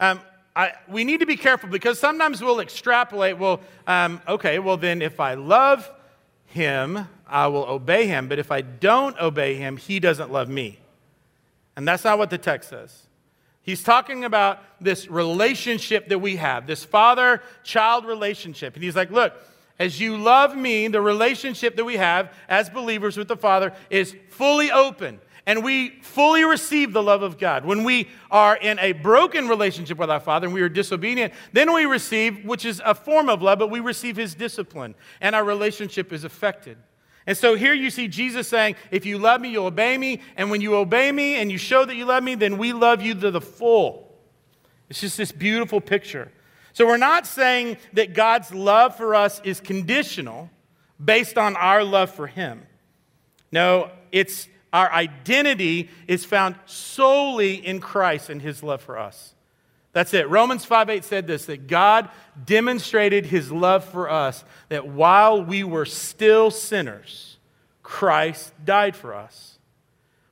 [0.01, 0.21] Um,
[0.57, 5.03] I, we need to be careful because sometimes we'll extrapolate, well, um, okay, well, then
[5.03, 5.91] if I love
[6.47, 8.29] him, I will obey him.
[8.29, 10.79] But if I don't obey him, he doesn't love me.
[11.77, 13.07] And that's not what the text says.
[13.63, 18.75] He's talking about this relationship that we have, this father child relationship.
[18.75, 19.35] And he's like, look,
[19.83, 24.15] as you love me, the relationship that we have as believers with the Father is
[24.31, 25.21] fully open.
[25.45, 27.65] And we fully receive the love of God.
[27.65, 31.73] When we are in a broken relationship with our Father and we are disobedient, then
[31.75, 35.43] we receive, which is a form of love, but we receive His discipline, and our
[35.43, 36.79] relationship is affected.
[37.27, 40.21] And so here you see Jesus saying, If you love me, you'll obey me.
[40.37, 43.03] And when you obey me and you show that you love me, then we love
[43.03, 44.17] you to the full.
[44.89, 46.31] It's just this beautiful picture.
[46.73, 50.51] So we're not saying that God's love for us is conditional
[51.03, 52.67] based on our love for Him.
[53.51, 59.35] No, it's our identity is found solely in Christ and His love for us.
[59.93, 60.29] That's it.
[60.31, 62.09] Romans 5 8 said this that God
[62.45, 67.37] demonstrated His love for us, that while we were still sinners,
[67.83, 69.59] Christ died for us.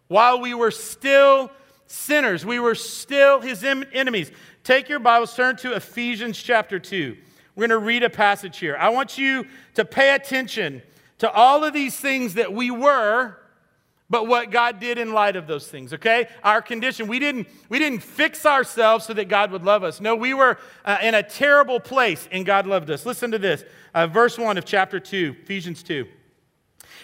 [0.09, 1.51] While we were still
[1.87, 4.31] sinners, we were still His enemies.
[4.71, 7.17] Take your Bibles, turn to Ephesians chapter 2.
[7.57, 8.77] We're going to read a passage here.
[8.77, 9.45] I want you
[9.75, 10.81] to pay attention
[11.19, 13.37] to all of these things that we were,
[14.09, 16.29] but what God did in light of those things, okay?
[16.45, 17.09] Our condition.
[17.09, 20.01] We didn't, we didn't fix ourselves so that God would love us.
[20.01, 23.05] No, we were uh, in a terrible place and God loved us.
[23.05, 26.07] Listen to this uh, verse 1 of chapter 2, Ephesians 2.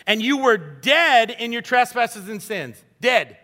[0.07, 2.85] And you were dead in your trespasses and sins.
[3.01, 3.39] Dead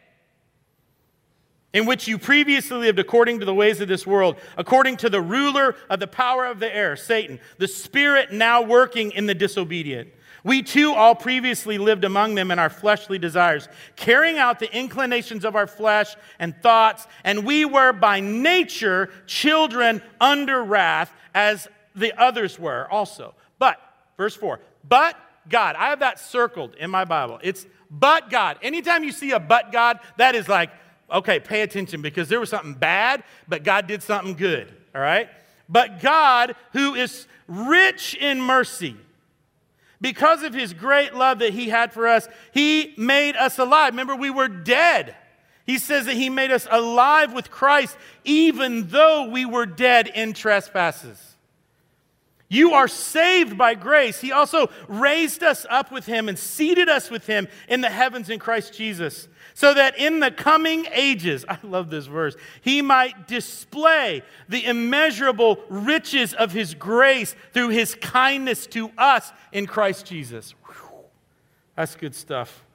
[1.72, 5.20] in which you previously lived according to the ways of this world, according to the
[5.20, 10.10] ruler of the power of the air, Satan, the spirit now working in the disobedient.
[10.44, 15.44] We too all previously lived among them in our fleshly desires, carrying out the inclinations
[15.44, 22.12] of our flesh and thoughts, and we were by nature children under wrath, as the
[22.20, 23.34] others were also.
[23.58, 23.78] But,
[24.16, 25.16] verse 4, but
[25.48, 27.38] God, I have that circled in my Bible.
[27.42, 28.58] It's but God.
[28.62, 30.70] Anytime you see a but God, that is like,
[31.12, 35.28] okay, pay attention because there was something bad, but God did something good, all right?
[35.68, 38.96] But God, who is rich in mercy,
[40.00, 43.92] because of his great love that he had for us, he made us alive.
[43.92, 45.14] Remember, we were dead.
[45.64, 50.32] He says that he made us alive with Christ, even though we were dead in
[50.32, 51.31] trespasses.
[52.52, 54.20] You are saved by grace.
[54.20, 58.28] He also raised us up with him and seated us with him in the heavens
[58.28, 63.26] in Christ Jesus, so that in the coming ages, I love this verse, he might
[63.26, 70.54] display the immeasurable riches of his grace through his kindness to us in Christ Jesus.
[70.66, 71.04] Whew.
[71.74, 72.66] That's good stuff.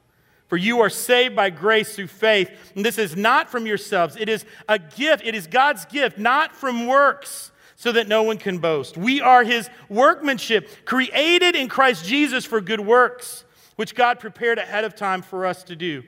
[0.48, 2.50] For you are saved by grace through faith.
[2.74, 5.24] And this is not from yourselves, it is a gift.
[5.24, 8.98] It is God's gift, not from works so that no one can boast.
[8.98, 14.84] We are his workmanship, created in Christ Jesus for good works, which God prepared ahead
[14.84, 16.04] of time for us to do.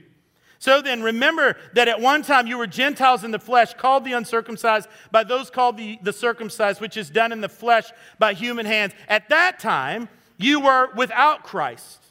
[0.57, 4.13] So then, remember that at one time you were Gentiles in the flesh, called the
[4.13, 8.65] uncircumcised by those called the, the circumcised, which is done in the flesh by human
[8.65, 8.93] hands.
[9.07, 12.03] At that time, you were without Christ.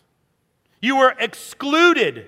[0.81, 2.27] You were excluded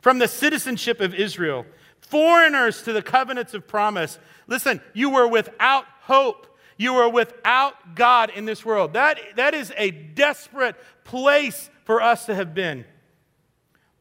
[0.00, 1.64] from the citizenship of Israel,
[2.00, 4.18] foreigners to the covenants of promise.
[4.48, 6.45] Listen, you were without hope
[6.76, 8.92] you are without God in this world.
[8.92, 12.84] That, that is a desperate place for us to have been.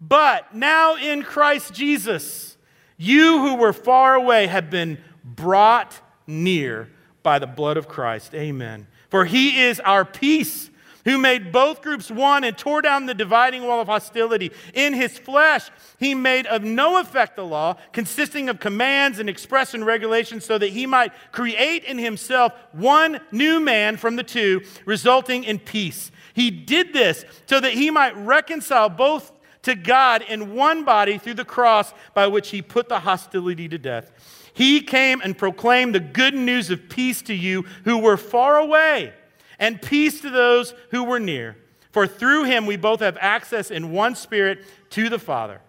[0.01, 2.57] But now in Christ Jesus,
[2.97, 6.89] you who were far away have been brought near
[7.23, 8.36] by the blood of Christ.
[8.36, 8.88] Amen.
[9.09, 10.69] For he is our peace
[11.05, 14.51] who made both groups one and tore down the dividing wall of hostility.
[14.73, 19.73] In his flesh, he made of no effect the law, consisting of commands and express
[19.73, 24.61] and regulations, so that he might create in himself one new man from the two,
[24.85, 26.11] resulting in peace.
[26.33, 29.31] He did this so that he might reconcile both
[29.61, 33.77] to God in one body through the cross by which he put the hostility to
[33.77, 34.11] death.
[34.53, 39.13] He came and proclaimed the good news of peace to you who were far away
[39.59, 41.55] and peace to those who were near.
[41.91, 45.61] For through him we both have access in one spirit to the Father.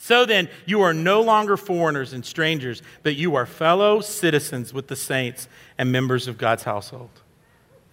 [0.00, 4.86] So then, you are no longer foreigners and strangers, but you are fellow citizens with
[4.86, 7.10] the saints and members of God's household.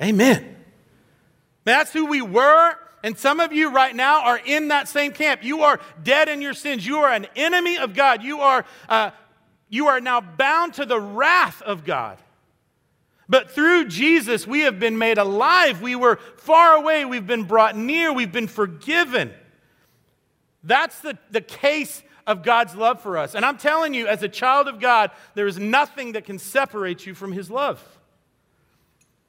[0.02, 0.56] Amen.
[1.64, 2.76] That's who we were.
[3.04, 5.44] And some of you right now are in that same camp.
[5.44, 6.86] You are dead in your sins.
[6.86, 8.22] You are an enemy of God.
[8.24, 9.12] You are, uh,
[9.70, 12.20] you are now bound to the wrath of God.
[13.28, 15.82] But through Jesus, we have been made alive.
[15.82, 17.06] We were far away.
[17.06, 18.14] We've been brought near.
[18.14, 19.34] We've been forgiven.
[20.64, 23.36] That's the, the case of God's love for us.
[23.36, 27.06] And I'm telling you, as a child of God, there is nothing that can separate
[27.06, 27.84] you from His love.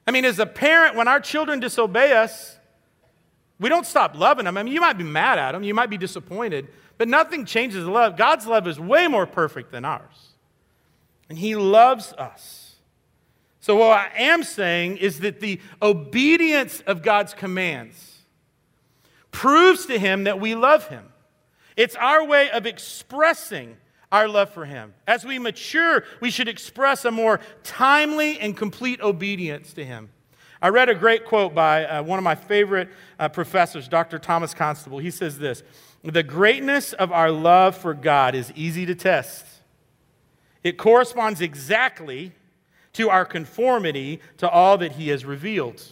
[0.05, 2.57] I mean, as a parent, when our children disobey us,
[3.59, 4.57] we don't stop loving them.
[4.57, 6.67] I mean, you might be mad at them, you might be disappointed,
[6.97, 8.15] but nothing changes the love.
[8.15, 10.29] God's love is way more perfect than ours.
[11.29, 12.66] And He loves us.
[13.67, 18.19] So, what I am saying is that the obedience of God's commands
[19.31, 21.03] proves to him that we love him.
[21.75, 23.75] It's our way of expressing
[24.09, 24.93] our love for him.
[25.05, 30.11] As we mature, we should express a more timely and complete obedience to him.
[30.61, 32.87] I read a great quote by uh, one of my favorite
[33.19, 34.17] uh, professors, Dr.
[34.17, 34.99] Thomas Constable.
[34.99, 35.61] He says this
[36.05, 39.45] The greatness of our love for God is easy to test.
[40.63, 42.31] It corresponds exactly
[42.97, 45.83] to our conformity to all that he has revealed.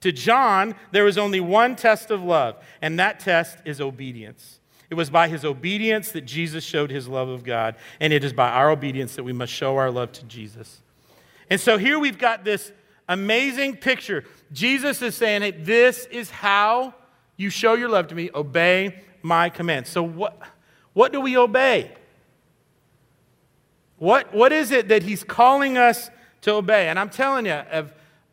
[0.00, 4.58] To John, there is only one test of love, and that test is obedience.
[4.88, 8.32] It was by his obedience that Jesus showed his love of God, and it is
[8.32, 10.80] by our obedience that we must show our love to Jesus.
[11.50, 12.72] And so here we've got this
[13.08, 14.24] amazing picture.
[14.52, 16.94] Jesus is saying, hey, This is how
[17.36, 18.30] you show your love to me.
[18.34, 19.90] Obey my commands.
[19.90, 20.40] So, what,
[20.94, 21.90] what do we obey?
[24.02, 26.10] What, what is it that he's calling us
[26.42, 26.88] to obey?
[26.88, 27.92] And I'm telling you, of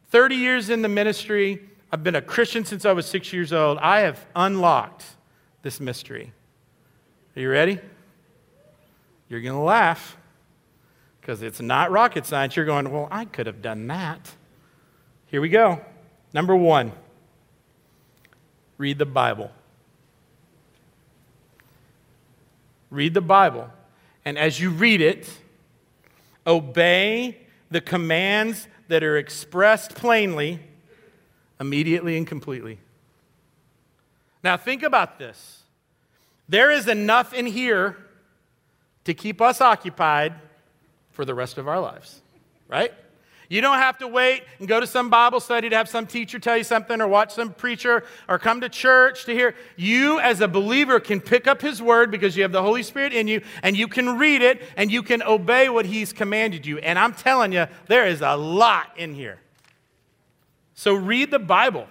[0.09, 3.77] 30 years in the ministry, I've been a Christian since I was six years old.
[3.79, 5.05] I have unlocked
[5.61, 6.31] this mystery.
[7.35, 7.79] Are you ready?
[9.27, 10.17] You're going to laugh
[11.21, 12.55] because it's not rocket science.
[12.55, 14.31] You're going, well, I could have done that.
[15.27, 15.81] Here we go.
[16.33, 16.91] Number one
[18.77, 19.51] read the Bible.
[22.89, 23.69] Read the Bible.
[24.25, 25.29] And as you read it,
[26.47, 27.37] obey
[27.71, 30.59] the commands that are expressed plainly,
[31.59, 32.79] immediately, and completely.
[34.43, 35.63] Now, think about this.
[36.47, 37.97] There is enough in here
[39.03, 40.33] to keep us occupied
[41.11, 42.21] for the rest of our lives,
[42.67, 42.93] right?
[43.49, 46.37] You don't have to wait and go to some Bible study to have some teacher
[46.37, 49.55] tell you something or watch some preacher or come to church to hear.
[49.75, 53.11] You, as a believer, can pick up His Word because you have the Holy Spirit
[53.11, 56.77] in you and you can read it and you can obey what He's commanded you.
[56.77, 59.39] And I'm telling you, there is a lot in here.
[60.75, 61.87] So read the Bible.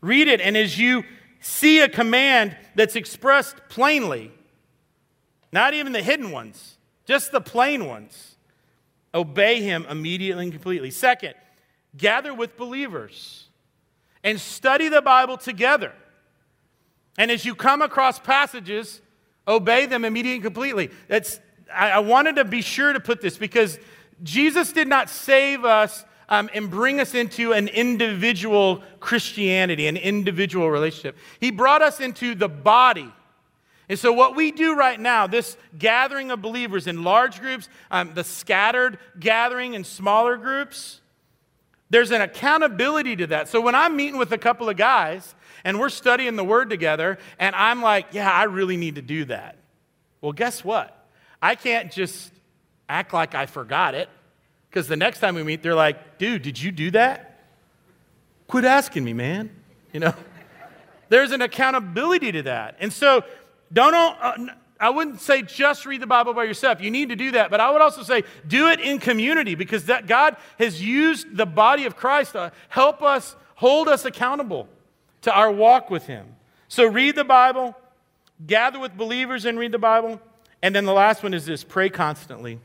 [0.00, 1.04] Read it, and as you
[1.40, 4.32] see a command that's expressed plainly,
[5.52, 6.76] not even the hidden ones,
[7.06, 8.31] just the plain ones
[9.14, 10.90] Obey him immediately and completely.
[10.90, 11.34] Second,
[11.96, 13.48] gather with believers
[14.24, 15.92] and study the Bible together.
[17.18, 19.00] And as you come across passages,
[19.46, 20.90] obey them immediately and completely.
[21.08, 21.40] That's,
[21.72, 23.78] I, I wanted to be sure to put this because
[24.22, 30.70] Jesus did not save us um, and bring us into an individual Christianity, an individual
[30.70, 31.16] relationship.
[31.40, 33.12] He brought us into the body
[33.92, 38.14] and so, what we do right now, this gathering of believers in large groups, um,
[38.14, 41.02] the scattered gathering in smaller groups,
[41.90, 43.50] there's an accountability to that.
[43.50, 47.18] So, when I'm meeting with a couple of guys and we're studying the word together,
[47.38, 49.58] and I'm like, yeah, I really need to do that.
[50.22, 51.06] Well, guess what?
[51.42, 52.32] I can't just
[52.88, 54.08] act like I forgot it
[54.70, 57.44] because the next time we meet, they're like, dude, did you do that?
[58.48, 59.50] Quit asking me, man.
[59.92, 60.14] You know?
[61.10, 62.76] There's an accountability to that.
[62.80, 63.22] And so
[63.72, 66.80] don't, uh, I wouldn't say just read the Bible by yourself.
[66.80, 67.50] You need to do that.
[67.50, 71.46] But I would also say do it in community because that God has used the
[71.46, 74.68] body of Christ to help us, hold us accountable
[75.22, 76.34] to our walk with Him.
[76.66, 77.76] So read the Bible,
[78.44, 80.20] gather with believers and read the Bible.
[80.62, 82.58] And then the last one is this pray constantly.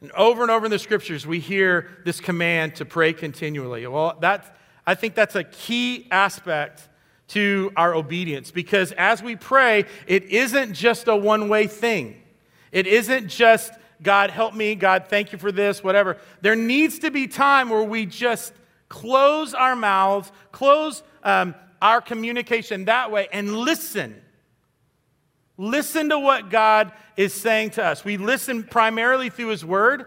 [0.00, 3.86] And over and over in the scriptures, we hear this command to pray continually.
[3.86, 4.48] Well, that's,
[4.86, 6.88] I think that's a key aspect
[7.34, 12.20] to our obedience because as we pray, it isn't just a one way thing.
[12.70, 13.72] It isn't just,
[14.02, 16.16] God, help me, God, thank you for this, whatever.
[16.42, 18.52] There needs to be time where we just
[18.88, 24.20] close our mouths, close um, our communication that way, and listen.
[25.56, 28.04] Listen to what God is saying to us.
[28.04, 30.06] We listen primarily through His Word,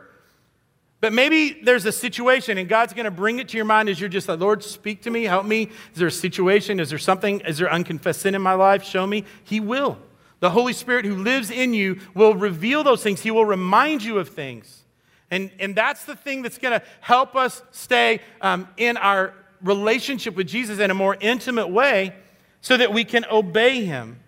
[1.00, 4.00] but maybe there's a situation and God's going to bring it to your mind as
[4.00, 5.70] you're just like, Lord, speak to me, help me.
[5.94, 6.80] Is there a situation?
[6.80, 7.42] Is there something?
[7.42, 8.84] Is there unconfessed sin in my life?
[8.84, 9.24] Show me.
[9.44, 10.00] He will.
[10.40, 13.22] The Holy Spirit who lives in you will reveal those things.
[13.22, 14.84] He will remind you of things.
[15.30, 20.36] And, and that's the thing that's going to help us stay um, in our relationship
[20.36, 22.16] with Jesus in a more intimate way
[22.62, 24.20] so that we can obey Him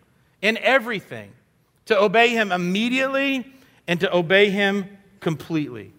[0.41, 1.31] in everything.
[1.85, 3.51] To obey Him immediately
[3.87, 5.93] and to obey Him completely.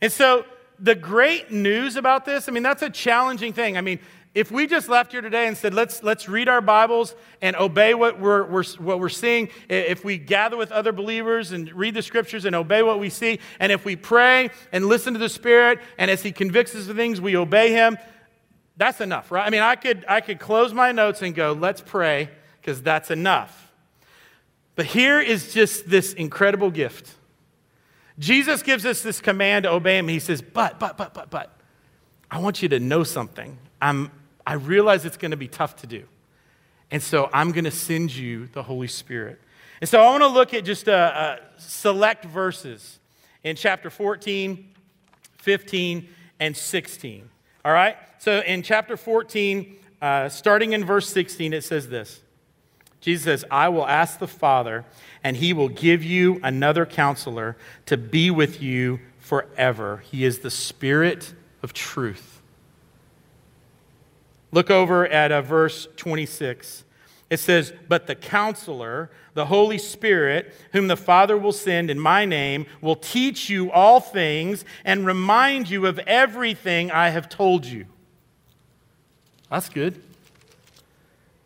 [0.00, 0.44] And so,
[0.78, 3.76] the great news about this, I mean, that's a challenging thing.
[3.76, 3.98] I mean,
[4.34, 7.94] if we just left here today and said, let's, let's read our Bibles and obey
[7.94, 12.02] what we're, we're, what we're seeing, if we gather with other believers and read the
[12.02, 15.80] scriptures and obey what we see, and if we pray and listen to the Spirit,
[15.96, 17.98] and as He convicts us of things, we obey Him,
[18.76, 19.44] that's enough, right?
[19.44, 22.30] I mean, I could, I could close my notes and go, let's pray,
[22.60, 23.72] because that's enough.
[24.76, 27.12] But here is just this incredible gift
[28.18, 30.08] Jesus gives us this command to obey him.
[30.08, 31.58] He says, But, but, but, but, but,
[32.30, 33.58] I want you to know something.
[33.80, 34.10] I'm,
[34.46, 36.04] I realize it's going to be tough to do.
[36.90, 39.40] And so I'm going to send you the Holy Spirit.
[39.80, 42.98] And so I want to look at just uh, uh, select verses
[43.44, 44.74] in chapter 14,
[45.38, 46.08] 15,
[46.40, 47.28] and 16.
[47.64, 47.96] All right?
[48.18, 52.20] So in chapter 14, uh, starting in verse 16, it says this
[53.00, 54.84] Jesus says, I will ask the Father,
[55.22, 60.02] and he will give you another counselor to be with you forever.
[60.10, 62.42] He is the Spirit of truth.
[64.50, 66.84] Look over at uh, verse 26.
[67.30, 72.24] It says, But the counselor, the Holy Spirit, whom the Father will send in my
[72.24, 77.84] name, will teach you all things and remind you of everything I have told you.
[79.50, 80.02] That's good.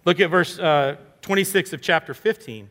[0.04, 2.68] Look at verse uh, 26 of chapter 15.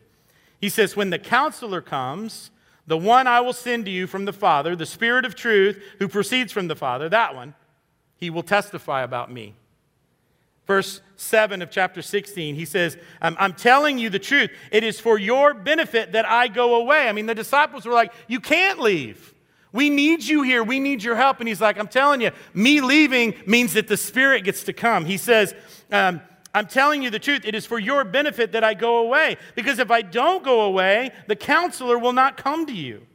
[0.59, 2.51] He says, When the counselor comes,
[2.85, 6.07] the one I will send to you from the Father, the Spirit of truth who
[6.07, 7.55] proceeds from the Father, that one,
[8.17, 9.55] he will testify about me.
[10.67, 14.51] Verse 7 of chapter 16, he says, I'm, I'm, telling you the truth.
[14.71, 17.09] It is for your benefit that I go away.
[17.09, 19.33] I mean, the disciples were like, You can't leave.
[19.73, 20.63] We need you here.
[20.63, 21.39] We need your help.
[21.39, 25.05] And he's like, I'm telling you, me leaving means that the Spirit gets to come.
[25.05, 25.55] He says,
[25.91, 26.21] um,
[26.53, 27.43] I'm telling you the truth.
[27.45, 29.37] It is for your benefit that I go away.
[29.55, 33.07] Because if I don't go away, the counselor will not come to you.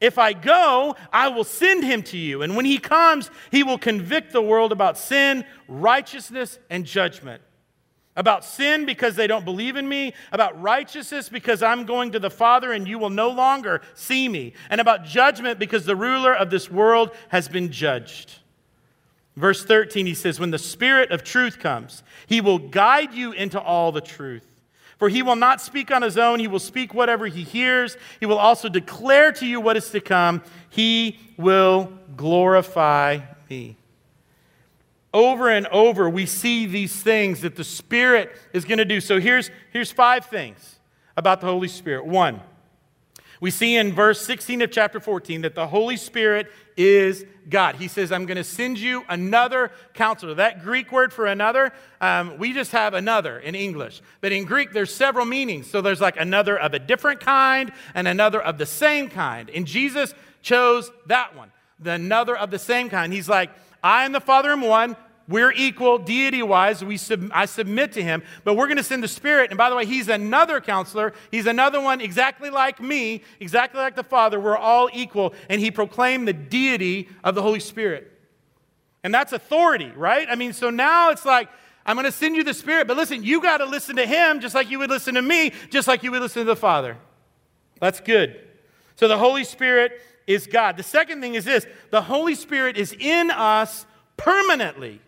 [0.00, 2.42] If I go, I will send him to you.
[2.42, 7.42] And when he comes, he will convict the world about sin, righteousness, and judgment.
[8.14, 12.30] About sin because they don't believe in me, about righteousness because I'm going to the
[12.30, 16.50] Father and you will no longer see me, and about judgment because the ruler of
[16.50, 18.40] this world has been judged.
[19.38, 23.60] Verse 13, he says, When the Spirit of truth comes, he will guide you into
[23.60, 24.44] all the truth.
[24.98, 27.96] For he will not speak on his own, he will speak whatever he hears.
[28.18, 30.42] He will also declare to you what is to come.
[30.70, 33.76] He will glorify me.
[35.14, 39.00] Over and over, we see these things that the Spirit is going to do.
[39.00, 40.80] So here's, here's five things
[41.16, 42.04] about the Holy Spirit.
[42.04, 42.40] One,
[43.40, 47.76] we see in verse 16 of chapter 14 that the Holy Spirit is God.
[47.76, 50.34] He says, I'm going to send you another counselor.
[50.34, 54.02] That Greek word for another, um, we just have another in English.
[54.20, 55.70] But in Greek, there's several meanings.
[55.70, 59.50] So there's like another of a different kind and another of the same kind.
[59.50, 63.12] And Jesus chose that one, the another of the same kind.
[63.12, 63.50] He's like,
[63.82, 64.96] I and the Father am one.
[65.28, 66.82] We're equal deity wise.
[67.02, 69.50] Sub- I submit to him, but we're going to send the Spirit.
[69.50, 71.12] And by the way, he's another counselor.
[71.30, 74.40] He's another one exactly like me, exactly like the Father.
[74.40, 75.34] We're all equal.
[75.50, 78.10] And he proclaimed the deity of the Holy Spirit.
[79.04, 80.26] And that's authority, right?
[80.30, 81.50] I mean, so now it's like,
[81.84, 84.40] I'm going to send you the Spirit, but listen, you got to listen to him
[84.40, 86.96] just like you would listen to me, just like you would listen to the Father.
[87.80, 88.40] That's good.
[88.96, 90.76] So the Holy Spirit is God.
[90.76, 95.00] The second thing is this the Holy Spirit is in us permanently.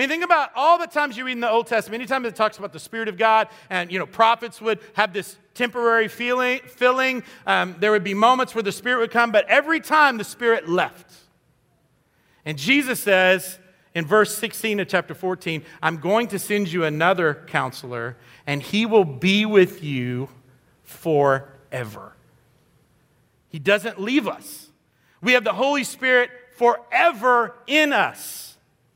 [0.00, 2.34] I mean, think about all the times you read in the Old Testament, anytime it
[2.34, 6.60] talks about the Spirit of God, and, you know, prophets would have this temporary feeling,
[6.60, 7.22] filling.
[7.46, 10.66] Um, there would be moments where the Spirit would come, but every time the Spirit
[10.66, 11.12] left.
[12.46, 13.58] And Jesus says
[13.94, 18.86] in verse 16 of chapter 14, I'm going to send you another counselor, and he
[18.86, 20.30] will be with you
[20.82, 22.16] forever.
[23.50, 24.70] He doesn't leave us.
[25.20, 28.49] We have the Holy Spirit forever in us.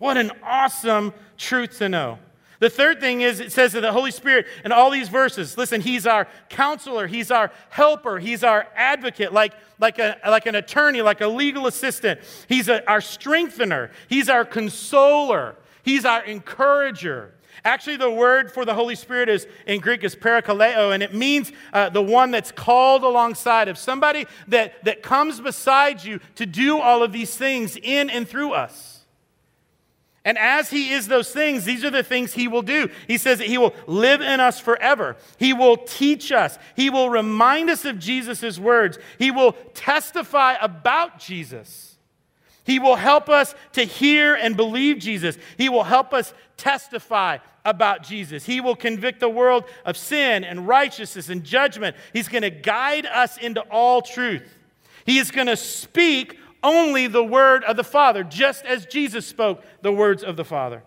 [0.04, 2.18] What an awesome truth to know.
[2.58, 5.80] The third thing is it says that the Holy Spirit in all these verses, listen,
[5.80, 11.00] He's our counselor, He's our helper, He's our advocate, like, like, a, like an attorney,
[11.00, 12.20] like a legal assistant.
[12.50, 17.32] He's a, our strengthener, He's our consoler, He's our encourager.
[17.64, 21.50] Actually, the word for the Holy Spirit is in Greek is parakaleo, and it means
[21.72, 26.78] uh, the one that's called alongside of somebody that, that comes beside you to do
[26.78, 28.93] all of these things in and through us.
[30.24, 32.88] And as he is those things, these are the things he will do.
[33.06, 35.16] He says that he will live in us forever.
[35.36, 36.58] He will teach us.
[36.74, 38.98] He will remind us of Jesus' words.
[39.18, 41.98] He will testify about Jesus.
[42.64, 45.36] He will help us to hear and believe Jesus.
[45.58, 48.46] He will help us testify about Jesus.
[48.46, 51.96] He will convict the world of sin and righteousness and judgment.
[52.14, 54.42] He's going to guide us into all truth.
[55.04, 59.62] He is going to speak only the word of the Father, just as Jesus spoke
[59.82, 60.82] the words of the Father.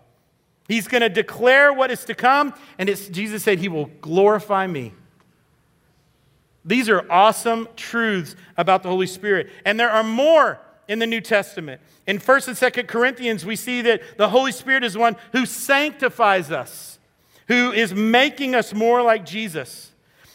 [0.68, 4.94] He's going to declare what is to come, and Jesus said, He will glorify me.
[6.66, 9.50] These are awesome truths about the Holy Spirit.
[9.64, 10.60] And there are more
[10.90, 11.80] in the New Testament.
[12.06, 16.52] In 1st and 2nd Corinthians, we see that the Holy Spirit is one who sanctifies
[16.52, 17.00] us,
[17.48, 19.92] who is making us more like Jesus.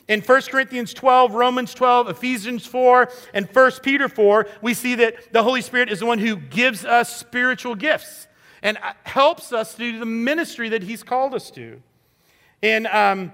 [0.08, 5.32] In 1 Corinthians 12, Romans 12, Ephesians 4, and 1 Peter 4, we see that
[5.32, 8.26] the Holy Spirit is the one who gives us spiritual gifts
[8.62, 11.80] and uh, helps us to do the ministry that He's called us to.
[12.62, 13.32] In um,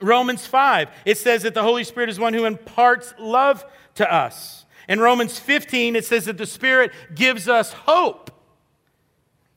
[0.00, 3.64] Romans 5, it says that the Holy Spirit is one who imparts love
[3.96, 4.64] to us.
[4.88, 8.29] In Romans 15, it says that the Spirit gives us hope.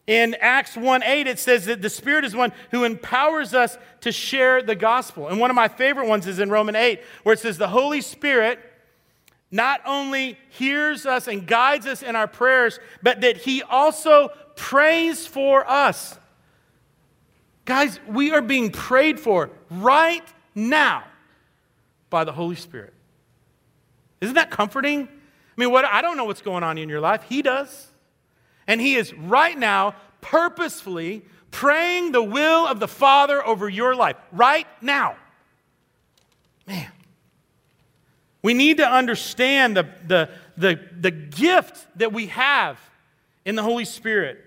[0.05, 4.11] In Acts 1 8, it says that the Spirit is one who empowers us to
[4.11, 5.29] share the gospel.
[5.29, 8.01] And one of my favorite ones is in Romans 8, where it says the Holy
[8.01, 8.59] Spirit
[9.49, 15.25] not only hears us and guides us in our prayers, but that He also prays
[15.25, 16.17] for us.
[17.65, 21.03] Guys, we are being prayed for right now
[22.09, 22.93] by the Holy Spirit.
[24.19, 25.07] Isn't that comforting?
[25.07, 27.23] I mean, what I don't know what's going on in your life.
[27.23, 27.92] He does.
[28.67, 34.15] And he is right now purposefully praying the will of the Father over your life.
[34.31, 35.15] Right now.
[36.67, 36.91] Man.
[38.41, 42.77] We need to understand the, the, the, the gift that we have
[43.45, 44.43] in the Holy Spirit.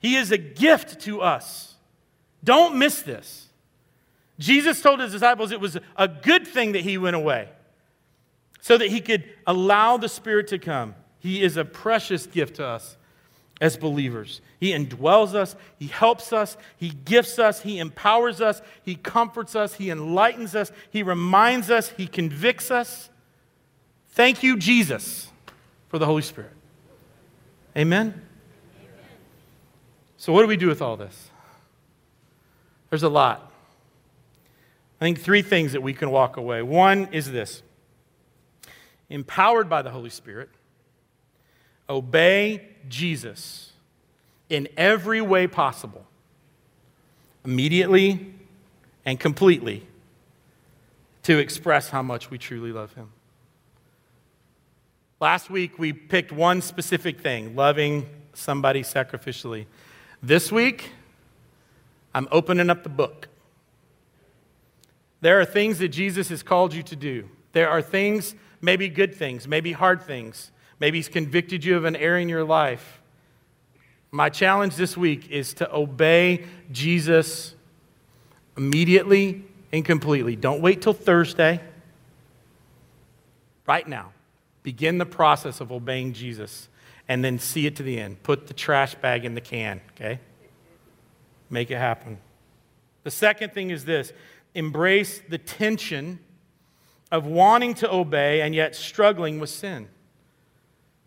[0.00, 1.74] He is a gift to us.
[2.42, 3.48] Don't miss this.
[4.38, 7.50] Jesus told his disciples it was a good thing that he went away
[8.60, 10.94] so that he could allow the Spirit to come.
[11.18, 12.96] He is a precious gift to us
[13.60, 14.40] as believers.
[14.58, 19.74] He indwells us, He helps us, He gifts us, He empowers us, He comforts us,
[19.74, 23.10] He enlightens us, He reminds us, He convicts us.
[24.10, 25.28] Thank you, Jesus,
[25.88, 26.52] for the Holy Spirit.
[27.76, 28.20] Amen?
[30.16, 31.30] So, what do we do with all this?
[32.88, 33.50] There's a lot.
[35.00, 36.62] I think three things that we can walk away.
[36.62, 37.62] One is this
[39.08, 40.50] empowered by the Holy Spirit,
[41.90, 43.72] obey Jesus
[44.48, 46.06] in every way possible,
[47.44, 48.34] immediately
[49.04, 49.86] and completely,
[51.24, 53.10] to express how much we truly love Him.
[55.20, 59.66] Last week, we picked one specific thing loving somebody sacrificially.
[60.22, 60.92] This week,
[62.14, 63.28] I'm opening up the book.
[65.20, 67.28] There are things that Jesus has called you to do.
[67.52, 70.50] There are things, maybe good things, maybe hard things.
[70.80, 73.00] Maybe He's convicted you of an error in your life.
[74.10, 77.54] My challenge this week is to obey Jesus
[78.56, 80.34] immediately and completely.
[80.34, 81.60] Don't wait till Thursday.
[83.66, 84.12] Right now,
[84.64, 86.68] begin the process of obeying Jesus
[87.06, 88.22] and then see it to the end.
[88.24, 90.18] Put the trash bag in the can, okay?
[91.50, 92.18] Make it happen.
[93.04, 94.12] The second thing is this
[94.54, 96.18] embrace the tension
[97.12, 99.88] of wanting to obey and yet struggling with sin.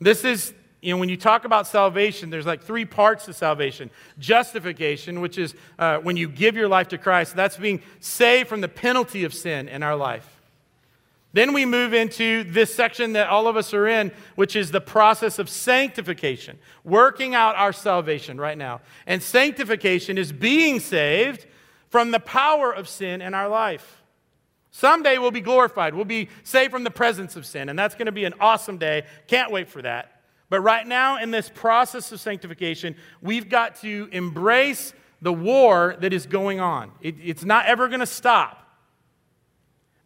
[0.04, 3.89] This is, you know, when you talk about salvation, there's like three parts to salvation
[4.20, 8.62] justification, which is uh, when you give your life to Christ, that's being saved from
[8.62, 10.30] the penalty of sin in our life.
[11.34, 14.80] Then we move into this section that all of us are in, which is the
[14.80, 18.82] process of sanctification, working out our salvation right now.
[19.08, 21.47] And sanctification is being saved
[21.89, 24.03] from the power of sin in our life.
[24.76, 25.93] Someday we'll be glorified.
[25.93, 28.80] We'll be saved from the presence of sin, and that's going to be an awesome
[28.80, 29.03] day.
[29.28, 30.24] Can't wait for that.
[30.49, 36.11] But right now, in this process of sanctification, we've got to embrace the war that
[36.11, 36.91] is going on.
[37.01, 38.67] It, it's not ever going to stop.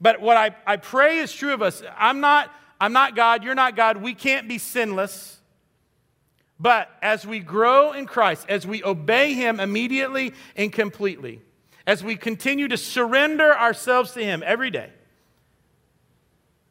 [0.02, 1.82] But what I, I pray is true of us.
[1.98, 3.98] I'm not, I'm not God, you're not God.
[3.98, 5.40] We can't be sinless.
[6.60, 11.42] But as we grow in Christ, as we obey Him immediately and completely,
[11.88, 14.90] as we continue to surrender ourselves to Him every day,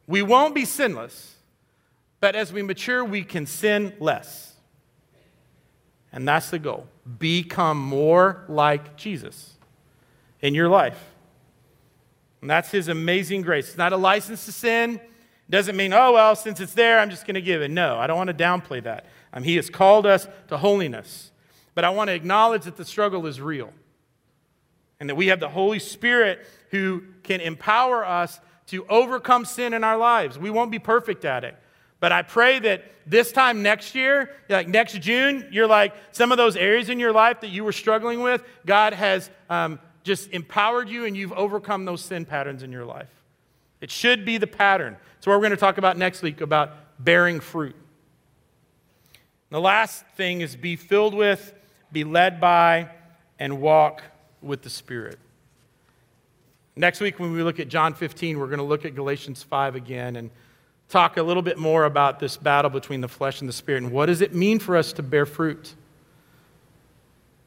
[0.05, 1.35] we won't be sinless,
[2.21, 4.53] but as we mature, we can sin less.
[6.13, 6.87] And that's the goal.
[7.17, 9.55] Become more like Jesus
[10.39, 11.03] in your life.
[12.41, 13.69] And that's His amazing grace.
[13.69, 14.95] It's not a license to sin.
[14.95, 17.71] It doesn't mean, oh, well, since it's there, I'm just going to give it.
[17.71, 19.07] No, I don't want to downplay that.
[19.33, 21.31] Um, he has called us to holiness.
[21.73, 23.73] But I want to acknowledge that the struggle is real
[24.99, 29.83] and that we have the Holy Spirit who can empower us to overcome sin in
[29.83, 30.37] our lives.
[30.37, 31.55] We won't be perfect at it.
[31.99, 36.37] But I pray that this time next year, like next June, you're like some of
[36.37, 40.89] those areas in your life that you were struggling with, God has um, just empowered
[40.89, 43.09] you and you've overcome those sin patterns in your life.
[43.81, 44.97] It should be the pattern.
[45.19, 47.75] So, what we're going to talk about next week about bearing fruit.
[49.49, 51.53] The last thing is be filled with,
[51.91, 52.89] be led by,
[53.39, 54.03] and walk
[54.41, 55.19] with the Spirit.
[56.75, 59.75] Next week, when we look at John 15, we're going to look at Galatians 5
[59.75, 60.29] again and
[60.89, 63.91] talk a little bit more about this battle between the flesh and the Spirit and
[63.91, 65.73] what does it mean for us to bear fruit.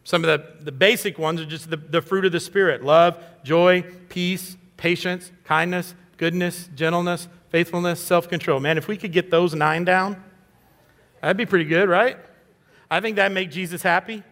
[0.04, 0.28] Some of
[0.58, 4.56] the, the basic ones are just the, the fruit of the Spirit love, joy, peace,
[4.76, 8.60] patience, kindness, goodness, gentleness, faithfulness, self control.
[8.60, 10.22] Man, if we could get those nine down,
[11.20, 12.16] that'd be pretty good, right?
[12.90, 14.24] I think that'd make Jesus happy.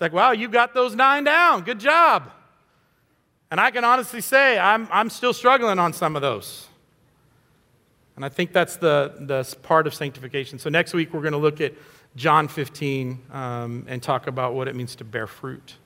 [0.00, 1.60] It's like, wow, you got those nine down.
[1.60, 2.30] Good job.
[3.50, 6.68] And I can honestly say, I'm, I'm still struggling on some of those.
[8.16, 10.58] And I think that's the, the part of sanctification.
[10.58, 11.74] So next week, we're going to look at
[12.16, 15.76] John 15 um, and talk about what it means to bear fruit.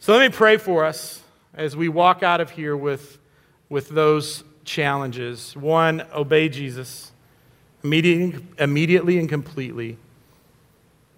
[0.00, 1.22] So let me pray for us
[1.54, 3.20] as we walk out of here with,
[3.68, 5.56] with those challenges.
[5.56, 7.12] One, obey Jesus
[7.84, 9.98] immediately, immediately and completely,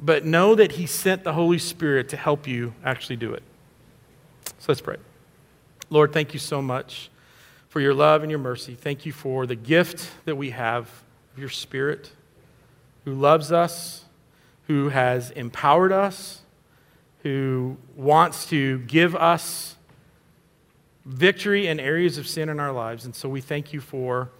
[0.04, 3.42] but know that He sent the Holy Spirit to help you actually do it.
[4.58, 4.96] So let's pray.
[5.88, 7.10] Lord, thank you so much
[7.68, 8.74] for your love and your mercy.
[8.74, 10.90] Thank you for the gift that we have
[11.32, 12.12] of your Spirit
[13.04, 14.04] who loves us,
[14.66, 16.42] who has empowered us,
[17.22, 19.76] who wants to give us
[21.06, 23.04] victory in areas of sin in our lives.
[23.04, 24.30] And so we thank you for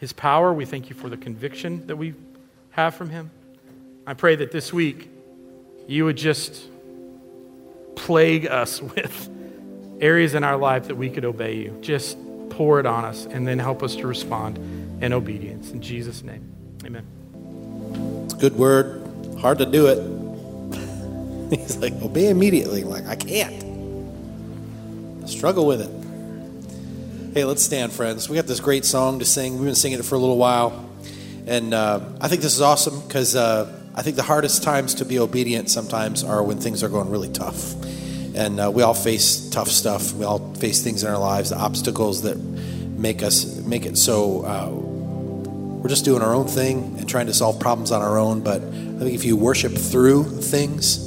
[0.00, 0.52] his power.
[0.52, 2.14] We thank you for the conviction that we
[2.70, 3.30] have from him.
[4.04, 5.08] I pray that this week
[5.86, 6.60] you would just
[7.94, 9.28] plague us with
[10.00, 11.78] areas in our life that we could obey you.
[11.80, 12.18] Just
[12.50, 14.58] pour it on us and then help us to respond
[15.02, 15.70] in obedience.
[15.70, 16.52] In Jesus' name,
[16.84, 17.06] amen.
[18.24, 19.08] It's a good word.
[19.40, 19.98] Hard to do it.
[21.60, 22.82] He's like, obey immediately.
[22.82, 23.64] I'm like, I can't.
[25.22, 25.90] I struggle with it.
[27.34, 28.28] Hey, let's stand, friends.
[28.28, 29.54] We got this great song to sing.
[29.54, 30.88] We've been singing it for a little while.
[31.46, 35.04] And uh, I think this is awesome because uh, I think the hardest times to
[35.04, 37.74] be obedient sometimes are when things are going really tough.
[38.34, 40.14] And uh, we all face tough stuff.
[40.14, 44.44] We all face things in our lives, the obstacles that make us make it so
[44.44, 44.70] uh,
[45.82, 48.40] we're just doing our own thing and trying to solve problems on our own.
[48.40, 50.98] But I think if you worship through things,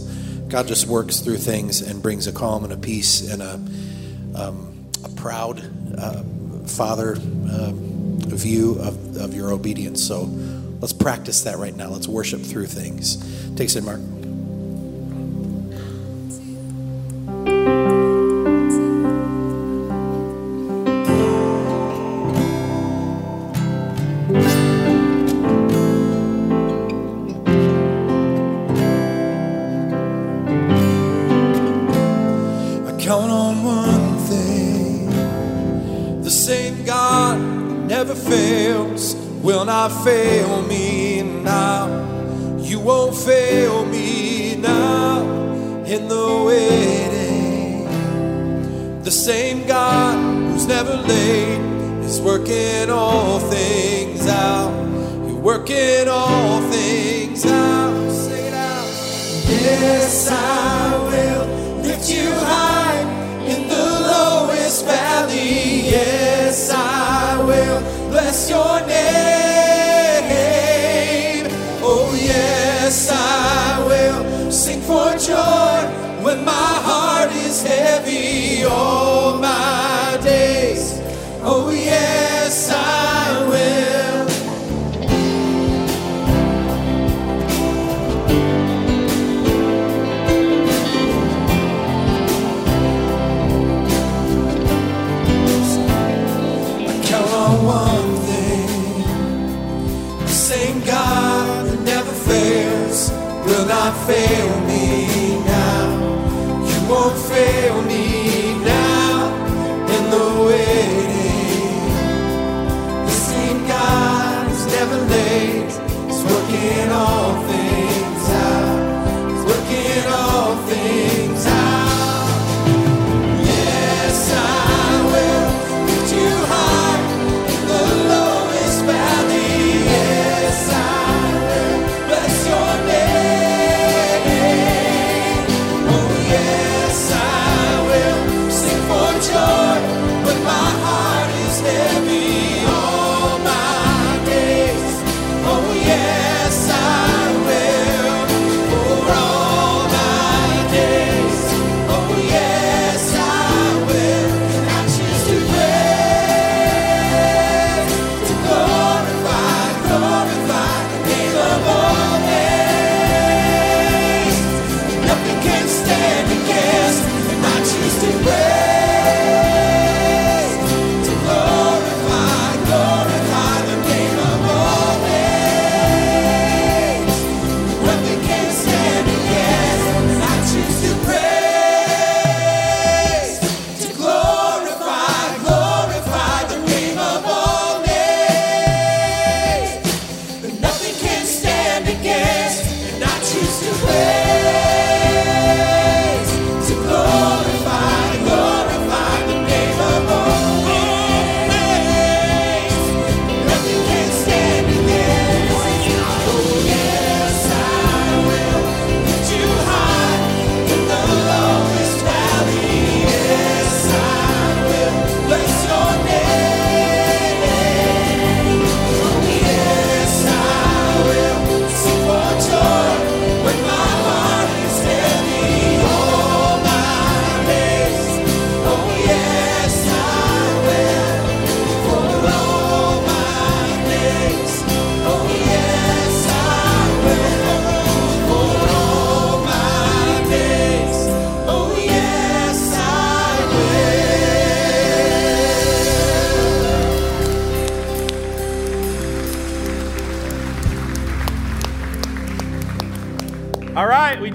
[0.49, 3.53] God just works through things and brings a calm and a peace and a,
[4.38, 5.63] um, a proud
[5.97, 6.21] uh,
[6.67, 10.05] Father um, view of, of your obedience.
[10.05, 10.25] So
[10.86, 11.89] let's practice that right now.
[11.89, 13.17] Let's worship through things.
[13.55, 13.99] Take it, Mark.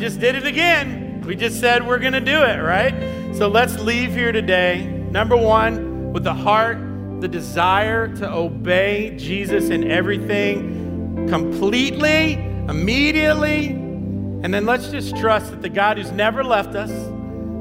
[0.01, 1.23] Just did it again.
[1.27, 3.37] We just said we're going to do it, right?
[3.37, 6.79] So let's leave here today, number one, with the heart,
[7.21, 12.33] the desire to obey Jesus in everything completely,
[12.69, 13.69] immediately.
[13.69, 16.91] And then let's just trust that the God who's never left us,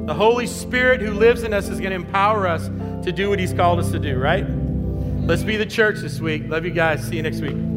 [0.08, 2.68] the Holy Spirit who lives in us, is going to empower us
[3.06, 4.46] to do what He's called us to do, right?
[5.28, 6.44] Let's be the church this week.
[6.48, 7.06] Love you guys.
[7.06, 7.69] See you next week.